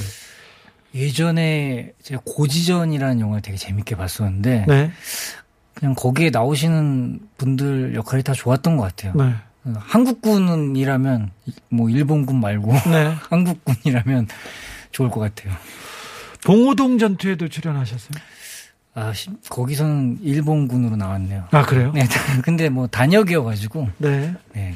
예전에 0.93 1.91
제가 2.01 2.21
고지전이라는 2.25 3.19
영화를 3.19 3.41
되게 3.41 3.57
재밌게 3.57 3.95
봤었는데 3.95 4.65
네. 4.67 4.91
그냥 5.73 5.95
거기에 5.95 6.29
나오시는 6.29 7.19
분들 7.37 7.95
역할이 7.95 8.23
다 8.23 8.33
좋았던 8.33 8.77
것 8.77 8.83
같아요. 8.83 9.13
네. 9.15 9.33
한국군이라면 9.75 11.31
뭐 11.69 11.89
일본군 11.89 12.39
말고 12.39 12.73
네. 12.89 13.13
한국군이라면 13.29 14.27
좋을 14.91 15.09
것 15.09 15.19
같아요. 15.19 15.53
봉오동 16.43 16.97
전투에도 16.97 17.47
출연하셨어요? 17.47 18.21
아 18.93 19.13
시- 19.13 19.29
거기서는 19.49 20.17
일본군으로 20.21 20.97
나왔네요. 20.97 21.47
아 21.51 21.63
그래요? 21.63 21.91
네, 21.93 22.05
근데 22.43 22.67
뭐 22.69 22.87
단역이어가지고 22.87 23.89
네. 23.99 24.33
네. 24.53 24.73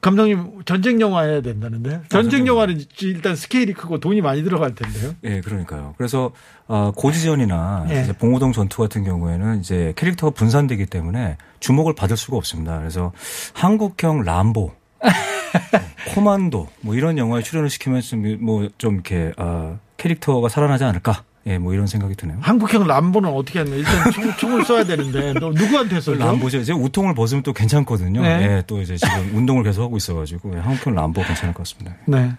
감독님 0.00 0.62
전쟁 0.64 1.00
영화 1.00 1.22
해야 1.22 1.40
된다는데 1.40 2.02
전쟁 2.08 2.30
전쟁 2.30 2.46
영화는 2.46 2.84
일단 3.02 3.34
스케일이 3.34 3.72
크고 3.72 3.98
돈이 3.98 4.20
많이 4.20 4.44
들어갈 4.44 4.74
텐데요. 4.74 5.14
예, 5.24 5.40
그러니까요. 5.40 5.94
그래서 5.98 6.30
어, 6.68 6.92
고지전이나 6.94 7.86
예. 7.90 8.02
이제 8.02 8.12
봉오동 8.12 8.52
전투 8.52 8.80
같은 8.82 9.02
경우에는 9.02 9.60
이제 9.60 9.92
캐릭터가 9.96 10.34
분산되기 10.34 10.86
때문에 10.86 11.36
주목을 11.60 11.94
받을 11.94 12.16
수가 12.16 12.36
없습니다. 12.36 12.78
그래서 12.78 13.12
한국형 13.54 14.22
람보, 14.22 14.70
어, 15.00 15.08
코만도 16.14 16.68
뭐 16.82 16.94
이런 16.94 17.18
영화에 17.18 17.42
출연을 17.42 17.68
시키면 17.68 18.00
좀뭐좀 18.00 18.94
이렇게 18.94 19.32
어, 19.36 19.78
캐릭터가 19.96 20.48
살아나지 20.48 20.84
않을까? 20.84 21.24
예, 21.48 21.58
뭐 21.58 21.72
이런 21.72 21.86
생각이 21.86 22.14
드네요. 22.14 22.36
한국형 22.40 22.86
람보는 22.86 23.30
어떻게 23.30 23.60
하냐? 23.60 23.74
일단 23.74 24.12
총, 24.12 24.32
총을 24.36 24.64
쏴야 24.64 24.86
되는데 24.86 25.32
뭐 25.40 25.50
누구한테 25.50 26.00
쏘죠? 26.00 26.18
람보죠. 26.22 26.58
이제 26.58 26.72
웃통을 26.72 27.14
벗으면 27.14 27.42
또 27.42 27.52
괜찮거든요. 27.52 28.20
네. 28.20 28.28
예, 28.28 28.62
또 28.66 28.80
이제 28.82 28.96
지금 28.96 29.34
운동을 29.34 29.62
계속 29.62 29.82
하고 29.82 29.96
있어가지고 29.96 30.54
예, 30.54 30.58
한국형 30.58 30.94
람보 30.94 31.22
괜찮을 31.24 31.54
것 31.54 31.62
같습니다. 31.64 31.96
네. 32.06 32.32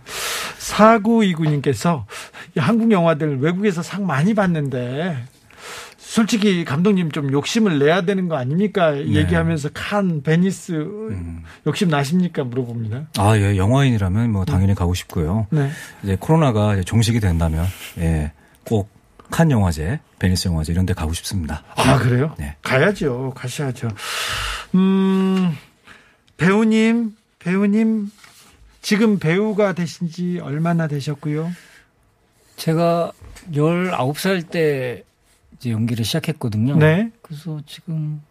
사구 0.57 1.25
이구님께서 1.25 2.05
한국 2.57 2.91
영화들 2.91 3.39
외국에서 3.39 3.81
상 3.81 4.05
많이 4.05 4.33
받는데 4.35 5.17
솔직히 5.97 6.65
감독님 6.65 7.11
좀 7.11 7.31
욕심을 7.31 7.77
내야 7.79 8.01
되는 8.01 8.27
거 8.29 8.35
아닙니까? 8.35 8.97
얘기하면서 8.97 9.69
칸, 9.73 10.23
베니스 10.23 10.71
음. 10.71 11.43
욕심 11.67 11.89
나십니까? 11.89 12.43
물어봅니다. 12.43 13.09
아, 13.17 13.37
예, 13.37 13.57
영화인이라면 13.57 14.31
뭐 14.31 14.45
당연히 14.45 14.73
가고 14.73 14.93
싶고요. 14.93 15.47
네. 15.51 15.69
이제 16.03 16.17
코로나가 16.19 16.73
이제 16.73 16.83
종식이 16.83 17.19
된다면 17.19 17.65
예, 17.99 18.31
꼭 18.65 18.89
칸 19.31 19.51
영화제, 19.51 19.99
베니스 20.17 20.47
영화제 20.47 20.71
이런 20.71 20.85
데 20.85 20.93
가고 20.93 21.13
싶습니다. 21.13 21.63
아, 21.75 21.97
그래요? 21.99 22.35
네. 22.37 22.55
가야죠. 22.61 23.33
가셔야죠. 23.35 23.89
음, 24.75 25.55
배우님, 26.37 27.15
배우님, 27.39 28.11
지금 28.81 29.19
배우가 29.19 29.73
되신 29.73 30.09
지 30.09 30.39
얼마나 30.41 30.87
되셨고요? 30.87 31.51
제가 32.55 33.11
19살 33.53 34.49
때 34.49 35.03
이제 35.55 35.71
연기를 35.71 36.05
시작했거든요. 36.05 36.75
네. 36.77 37.11
그래서 37.21 37.59
지금 37.65 38.21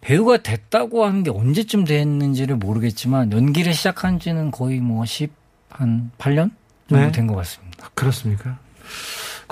배우가 0.00 0.38
됐다고 0.38 1.04
하는 1.04 1.22
게 1.22 1.30
언제쯤 1.30 1.84
됐는지를 1.84 2.56
모르겠지만 2.56 3.32
연기를 3.32 3.72
시작한 3.72 4.18
지는 4.18 4.50
거의 4.50 4.80
뭐 4.80 5.04
10, 5.04 5.32
한 5.70 6.10
8년 6.18 6.50
정도 6.88 7.04
네. 7.04 7.12
된것 7.12 7.36
같습니다. 7.36 7.90
그렇습니까? 7.94 8.58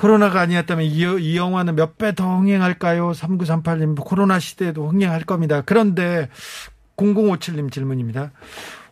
코로나가 0.00 0.40
아니었다면 0.40 0.86
이, 0.86 0.90
이 1.20 1.36
영화는 1.36 1.76
몇 1.76 1.98
배 1.98 2.12
더 2.12 2.38
흥행할까요? 2.38 3.12
3938님, 3.12 3.96
코로나 4.00 4.38
시대에도 4.38 4.88
흥행할 4.88 5.24
겁니다. 5.24 5.62
그런데 5.66 6.28
0057님 6.96 7.70
질문입니다. 7.70 8.30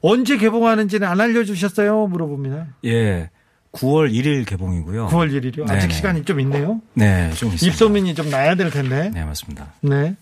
언제 0.03 0.37
개봉하는지는 0.37 1.09
안 1.09 1.21
알려주셨어요? 1.21 2.07
물어봅니다. 2.09 2.66
예. 2.85 3.31
9월 3.73 4.11
1일 4.12 4.47
개봉이고요. 4.47 5.09
9월 5.09 5.31
1일이요. 5.33 5.62
아직 5.71 5.87
네네. 5.88 5.94
시간이 5.94 6.25
좀 6.25 6.40
있네요. 6.40 6.81
네, 6.94 7.31
좀 7.35 7.51
있습니다. 7.53 7.66
입소문이 7.66 8.14
좀 8.14 8.29
나야 8.31 8.55
될 8.55 8.71
텐데. 8.71 9.11
네, 9.12 9.25
맞습니다. 9.25 9.73
네. 9.81 10.14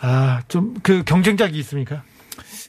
아, 0.00 0.42
좀 0.48 0.74
그 0.82 1.02
경쟁작이 1.04 1.58
있습니까? 1.60 2.02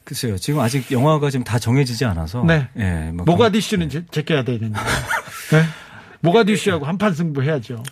글쎄요. 0.05 0.37
지금 0.37 0.59
아직 0.61 0.89
영화가 0.91 1.29
지금 1.31 1.43
다 1.43 1.57
정해지지 1.59 2.05
않아서 2.05 2.43
네. 2.45 2.67
예, 2.77 3.11
뭐 3.13 3.25
모가디슈는 3.25 3.89
제- 3.89 4.05
제껴야 4.11 4.43
되겠네요. 4.43 4.81
네? 5.51 5.63
모가디슈하고 6.25 6.85
한판 6.85 7.13
승부 7.13 7.43
해야죠. 7.43 7.83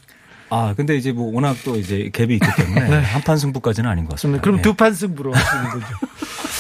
아, 0.50 0.74
근데 0.76 0.96
이제 0.96 1.12
뭐 1.12 1.34
워낙 1.34 1.56
또 1.66 1.76
이제 1.78 2.12
갭이 2.14 2.32
있기 2.32 2.48
때문에 2.58 3.02
한판 3.02 3.38
승부까지는 3.38 3.90
아닌 3.90 4.06
것 4.06 4.12
같습니다. 4.12 4.40
네. 4.40 4.44
그럼 4.44 4.58
예. 4.60 4.62
두판 4.62 4.94
승부로 4.94 5.34
하시는 5.34 5.64
거죠. 5.72 5.86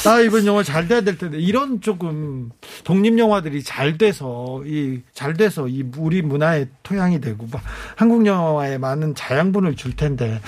아, 0.10 0.20
이번 0.20 0.46
영화 0.48 0.64
잘 0.64 0.88
돼야 0.88 1.02
될 1.02 1.18
텐데, 1.18 1.38
이런 1.38 1.80
조금 1.80 2.50
독립 2.84 3.18
영화들이 3.20 3.64
잘 3.64 3.98
돼서, 3.98 4.64
이, 4.66 5.02
잘 5.14 5.36
돼서 5.36 5.68
이 5.68 5.86
우리 5.98 6.22
문화의 6.22 6.70
토양이 6.82 7.22
되고, 7.22 7.48
막 7.52 7.62
한국 7.96 8.26
영화에 8.26 8.80
많은 8.80 9.16
자양분을 9.16 9.76
줄 9.76 9.96
텐데, 9.96 10.42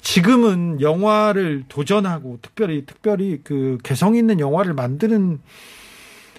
지금은 0.00 0.80
영화를 0.80 1.64
도전하고, 1.68 2.38
특별히, 2.40 2.86
특별히 2.86 3.40
그 3.44 3.76
개성 3.84 4.16
있는 4.16 4.40
영화를 4.40 4.72
만드는 4.72 5.40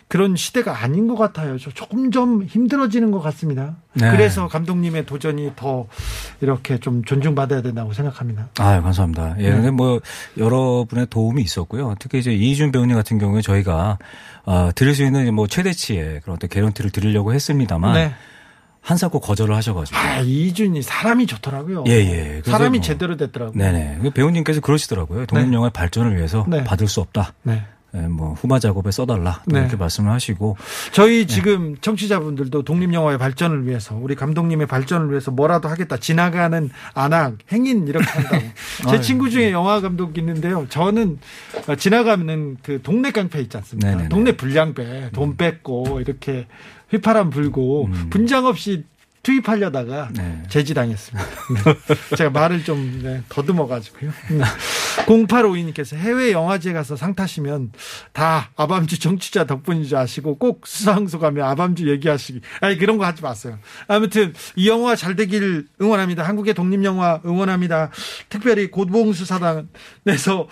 그런 0.09 0.35
시대가 0.35 0.81
아닌 0.83 1.07
것 1.07 1.15
같아요. 1.15 1.59
저 1.59 1.69
조금 1.69 2.09
좀 2.09 2.43
힘들어지는 2.43 3.11
것 3.11 3.19
같습니다. 3.21 3.75
네. 3.93 4.09
그래서 4.09 4.47
감독님의 4.47 5.05
도전이 5.05 5.51
더 5.55 5.85
이렇게 6.41 6.79
좀 6.79 7.03
존중받아야 7.05 7.61
된다고 7.61 7.93
생각합니다. 7.93 8.49
아, 8.57 8.81
감사합니다. 8.81 9.35
예, 9.37 9.49
네. 9.49 9.51
근데 9.51 9.69
뭐 9.69 10.01
여러분의 10.35 11.05
도움이 11.11 11.43
있었고요. 11.43 11.93
특히 11.99 12.17
이제 12.17 12.33
이준 12.33 12.71
배우님 12.71 12.95
같은 12.95 13.19
경우에 13.19 13.41
저희가 13.41 13.99
어, 14.45 14.71
드릴 14.73 14.95
수 14.95 15.03
있는 15.03 15.31
뭐 15.35 15.45
최대치의 15.45 16.21
그런 16.21 16.37
어떤 16.37 16.49
개런티를 16.49 16.89
드리려고 16.89 17.31
했습니다만 17.35 17.93
네. 17.93 18.11
한사코 18.81 19.19
거절을 19.19 19.55
하셔가지고. 19.55 19.95
아, 19.95 20.21
이준이 20.21 20.81
사람이 20.81 21.27
좋더라고요. 21.27 21.83
예, 21.85 21.91
예. 21.91 22.41
사람이 22.43 22.79
뭐- 22.79 22.81
제대로 22.83 23.15
됐더라고요. 23.15 23.55
네네. 23.55 23.99
그 24.01 24.09
배우님께서 24.09 24.59
그러시더라고요. 24.61 25.27
독립 25.27 25.53
영화의 25.53 25.69
발전을 25.71 26.15
위해서 26.17 26.45
네. 26.47 26.63
받을 26.63 26.87
수 26.87 26.99
없다. 26.99 27.33
네. 27.43 27.63
예, 27.95 28.01
뭐 28.01 28.33
후마 28.33 28.59
작업에 28.59 28.91
써달라 28.91 29.41
또 29.49 29.55
네. 29.55 29.61
이렇게 29.61 29.75
말씀을 29.75 30.11
하시고 30.11 30.57
저희 30.91 31.25
지금 31.25 31.75
청취자분들도 31.81 32.63
독립 32.63 32.93
영화의 32.93 33.17
발전을 33.17 33.65
위해서 33.65 33.95
우리 33.95 34.15
감독님의 34.15 34.67
발전을 34.67 35.09
위해서 35.09 35.31
뭐라도 35.31 35.69
하겠다. 35.69 35.97
지나가는 35.97 36.69
안악, 36.93 37.37
행인 37.51 37.87
이렇게 37.87 38.05
한다고. 38.05 38.43
제 38.89 38.89
아유, 38.89 39.01
친구 39.01 39.29
중에 39.29 39.51
영화 39.51 39.81
감독 39.81 40.17
있는데요. 40.17 40.67
저는 40.69 41.19
어, 41.67 41.75
지나가는 41.75 42.57
그 42.61 42.81
동네 42.81 43.11
깡패 43.11 43.41
있지 43.41 43.57
않습니까? 43.57 43.89
네네네. 43.89 44.09
동네 44.09 44.33
불량배, 44.33 45.11
돈 45.13 45.35
뺏고 45.35 46.01
이렇게 46.01 46.47
휘파람 46.91 47.29
불고 47.31 47.85
음. 47.85 48.07
분장 48.09 48.45
없이 48.45 48.83
투입하려다가 49.23 50.09
네. 50.13 50.43
제지당했습니다. 50.49 51.29
네. 51.29 52.15
제가 52.15 52.29
말을 52.29 52.63
좀 52.63 53.01
네, 53.03 53.21
더듬어 53.29 53.67
가지고요. 53.67 54.11
0852님께서 55.05 55.95
해외 55.97 56.31
영화제 56.31 56.73
가서 56.73 56.95
상 56.95 57.15
타시면 57.15 57.71
다 58.13 58.49
아밤주 58.55 58.99
정치자 58.99 59.45
덕분이지 59.45 59.95
아시고 59.95 60.37
꼭 60.37 60.65
수상소 60.67 61.19
가면 61.19 61.45
아밤주 61.45 61.89
얘기하시기. 61.89 62.41
아니 62.61 62.77
그런 62.77 62.97
거 62.97 63.05
하지 63.05 63.21
마세요. 63.21 63.59
아무튼 63.87 64.33
이 64.55 64.67
영화 64.69 64.95
잘 64.95 65.15
되길 65.15 65.67
응원합니다. 65.81 66.23
한국의 66.23 66.53
독립 66.53 66.83
영화 66.83 67.19
응원합니다. 67.25 67.91
특별히 68.29 68.71
고봉수 68.71 69.25
사단에서 69.25 70.47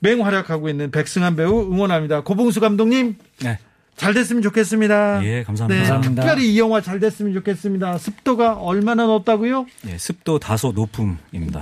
맹활약하고 0.00 0.68
있는 0.68 0.90
백승한 0.90 1.36
배우 1.36 1.72
응원합니다. 1.72 2.22
고봉수 2.22 2.60
감독님 2.60 3.16
네. 3.40 3.58
잘 3.96 4.14
됐으면 4.14 4.42
좋겠습니다. 4.42 5.24
예, 5.24 5.42
감사합니다. 5.44 5.82
네, 5.82 5.88
감사합니다. 5.88 6.22
특별히 6.22 6.52
이 6.52 6.58
영화 6.58 6.80
잘 6.80 6.98
됐으면 6.98 7.32
좋겠습니다. 7.34 7.98
습도가 7.98 8.54
얼마나 8.54 9.04
높다고요? 9.04 9.66
예, 9.88 9.98
습도 9.98 10.38
다소 10.38 10.72
높음입니다. 10.72 11.60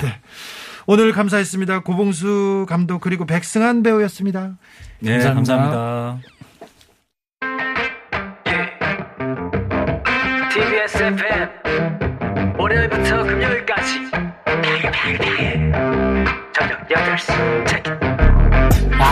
오늘 0.86 1.12
감사했습니다. 1.12 1.80
고봉수 1.80 2.66
감독 2.68 3.00
그리고 3.00 3.26
백승한 3.26 3.82
배우였습니다. 3.82 4.56
네, 5.00 5.18
감사합니다. 5.18 5.76
감사합니다. 5.76 6.20
TBS 10.52 11.02
FM 11.02 12.58
월요일부터 12.58 13.22
금요일까지 13.24 14.10
저녁 16.52 16.88
8시 16.88 17.66
체크 17.66 17.99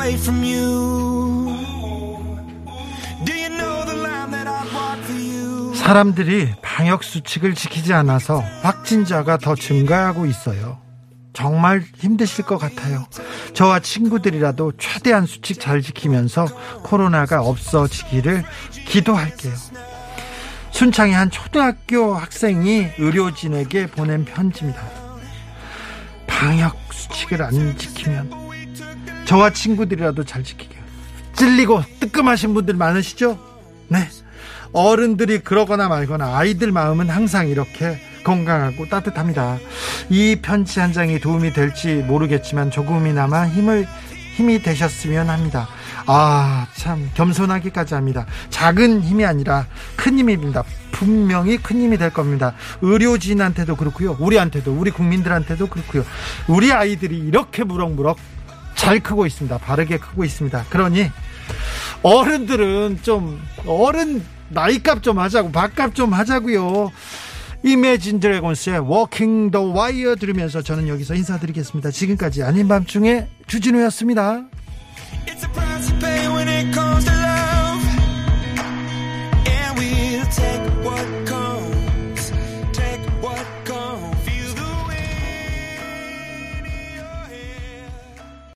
away 0.00 0.14
from 0.14 0.42
you? 0.42 1.56
Do 3.24 3.32
you 3.34 3.50
know 3.50 3.84
the 3.84 3.96
line 3.96 4.30
that 4.30 4.48
I 4.48 4.64
walk 4.72 5.04
for 5.04 5.20
you? 5.20 5.74
사람들이 5.74 6.54
방역 6.62 7.04
수칙을 7.04 7.54
지키지 7.54 7.92
않아서 7.92 8.40
확진자가 8.62 9.36
더 9.36 9.54
증가하고 9.54 10.26
있어요. 10.26 10.80
정말 11.32 11.82
힘드실 11.96 12.44
것 12.44 12.58
같아요. 12.58 13.06
저와 13.54 13.80
친구들이라도 13.80 14.72
최대한 14.78 15.26
수칙 15.26 15.60
잘 15.60 15.82
지키면서 15.82 16.46
코로나가 16.82 17.42
없어지기를 17.42 18.44
기도할게요. 18.86 19.54
순창의 20.72 21.14
한 21.14 21.30
초등학교 21.30 22.14
학생이 22.14 22.88
의료진에게 22.98 23.88
보낸 23.88 24.24
편지입니다. 24.24 24.82
방역 26.26 26.76
수칙을 26.90 27.42
안 27.42 27.76
지키면 27.76 28.39
저와 29.30 29.50
친구들이라도 29.50 30.24
잘 30.24 30.42
지키게요. 30.42 30.82
찔리고 31.36 31.84
뜨끔하신 32.00 32.52
분들 32.52 32.74
많으시죠? 32.74 33.38
네. 33.86 34.08
어른들이 34.72 35.38
그러거나 35.38 35.88
말거나 35.88 36.36
아이들 36.36 36.72
마음은 36.72 37.08
항상 37.08 37.46
이렇게 37.46 38.00
건강하고 38.24 38.88
따뜻합니다. 38.88 39.58
이 40.08 40.36
편지 40.42 40.80
한 40.80 40.92
장이 40.92 41.20
도움이 41.20 41.52
될지 41.52 41.94
모르겠지만 42.08 42.72
조금이나마 42.72 43.46
힘을 43.46 43.86
힘이 44.34 44.62
되셨으면 44.62 45.30
합니다. 45.30 45.68
아, 46.06 46.66
참 46.74 47.08
겸손하기까지 47.14 47.94
합니다. 47.94 48.26
작은 48.48 49.02
힘이 49.02 49.26
아니라 49.26 49.68
큰 49.94 50.18
힘입니다. 50.18 50.64
분명히 50.90 51.56
큰 51.56 51.80
힘이 51.80 51.98
될 51.98 52.10
겁니다. 52.12 52.54
의료진한테도 52.82 53.76
그렇고요. 53.76 54.16
우리한테도 54.18 54.72
우리 54.72 54.90
국민들한테도 54.90 55.68
그렇고요. 55.68 56.04
우리 56.48 56.72
아이들이 56.72 57.16
이렇게 57.16 57.62
무럭무럭 57.62 58.18
잘 58.80 58.98
크고 58.98 59.26
있습니다. 59.26 59.58
바르게 59.58 59.98
크고 59.98 60.24
있습니다. 60.24 60.64
그러니 60.70 61.10
어른들은 62.02 63.00
좀 63.02 63.38
어른 63.66 64.24
나이값 64.48 65.02
좀 65.02 65.18
하자고 65.18 65.52
밥값 65.52 65.94
좀 65.94 66.14
하자고요. 66.14 66.90
이매진 67.62 68.20
드래곤스의 68.20 68.78
Walking 68.78 69.50
the 69.50 69.60
Wire 69.64 70.16
들으면서 70.16 70.62
저는 70.62 70.88
여기서 70.88 71.14
인사드리겠습니다. 71.14 71.90
지금까지 71.90 72.42
아닌 72.42 72.68
밤중에 72.68 73.28
주진우였습니다. 73.46 74.44
take 80.30 80.59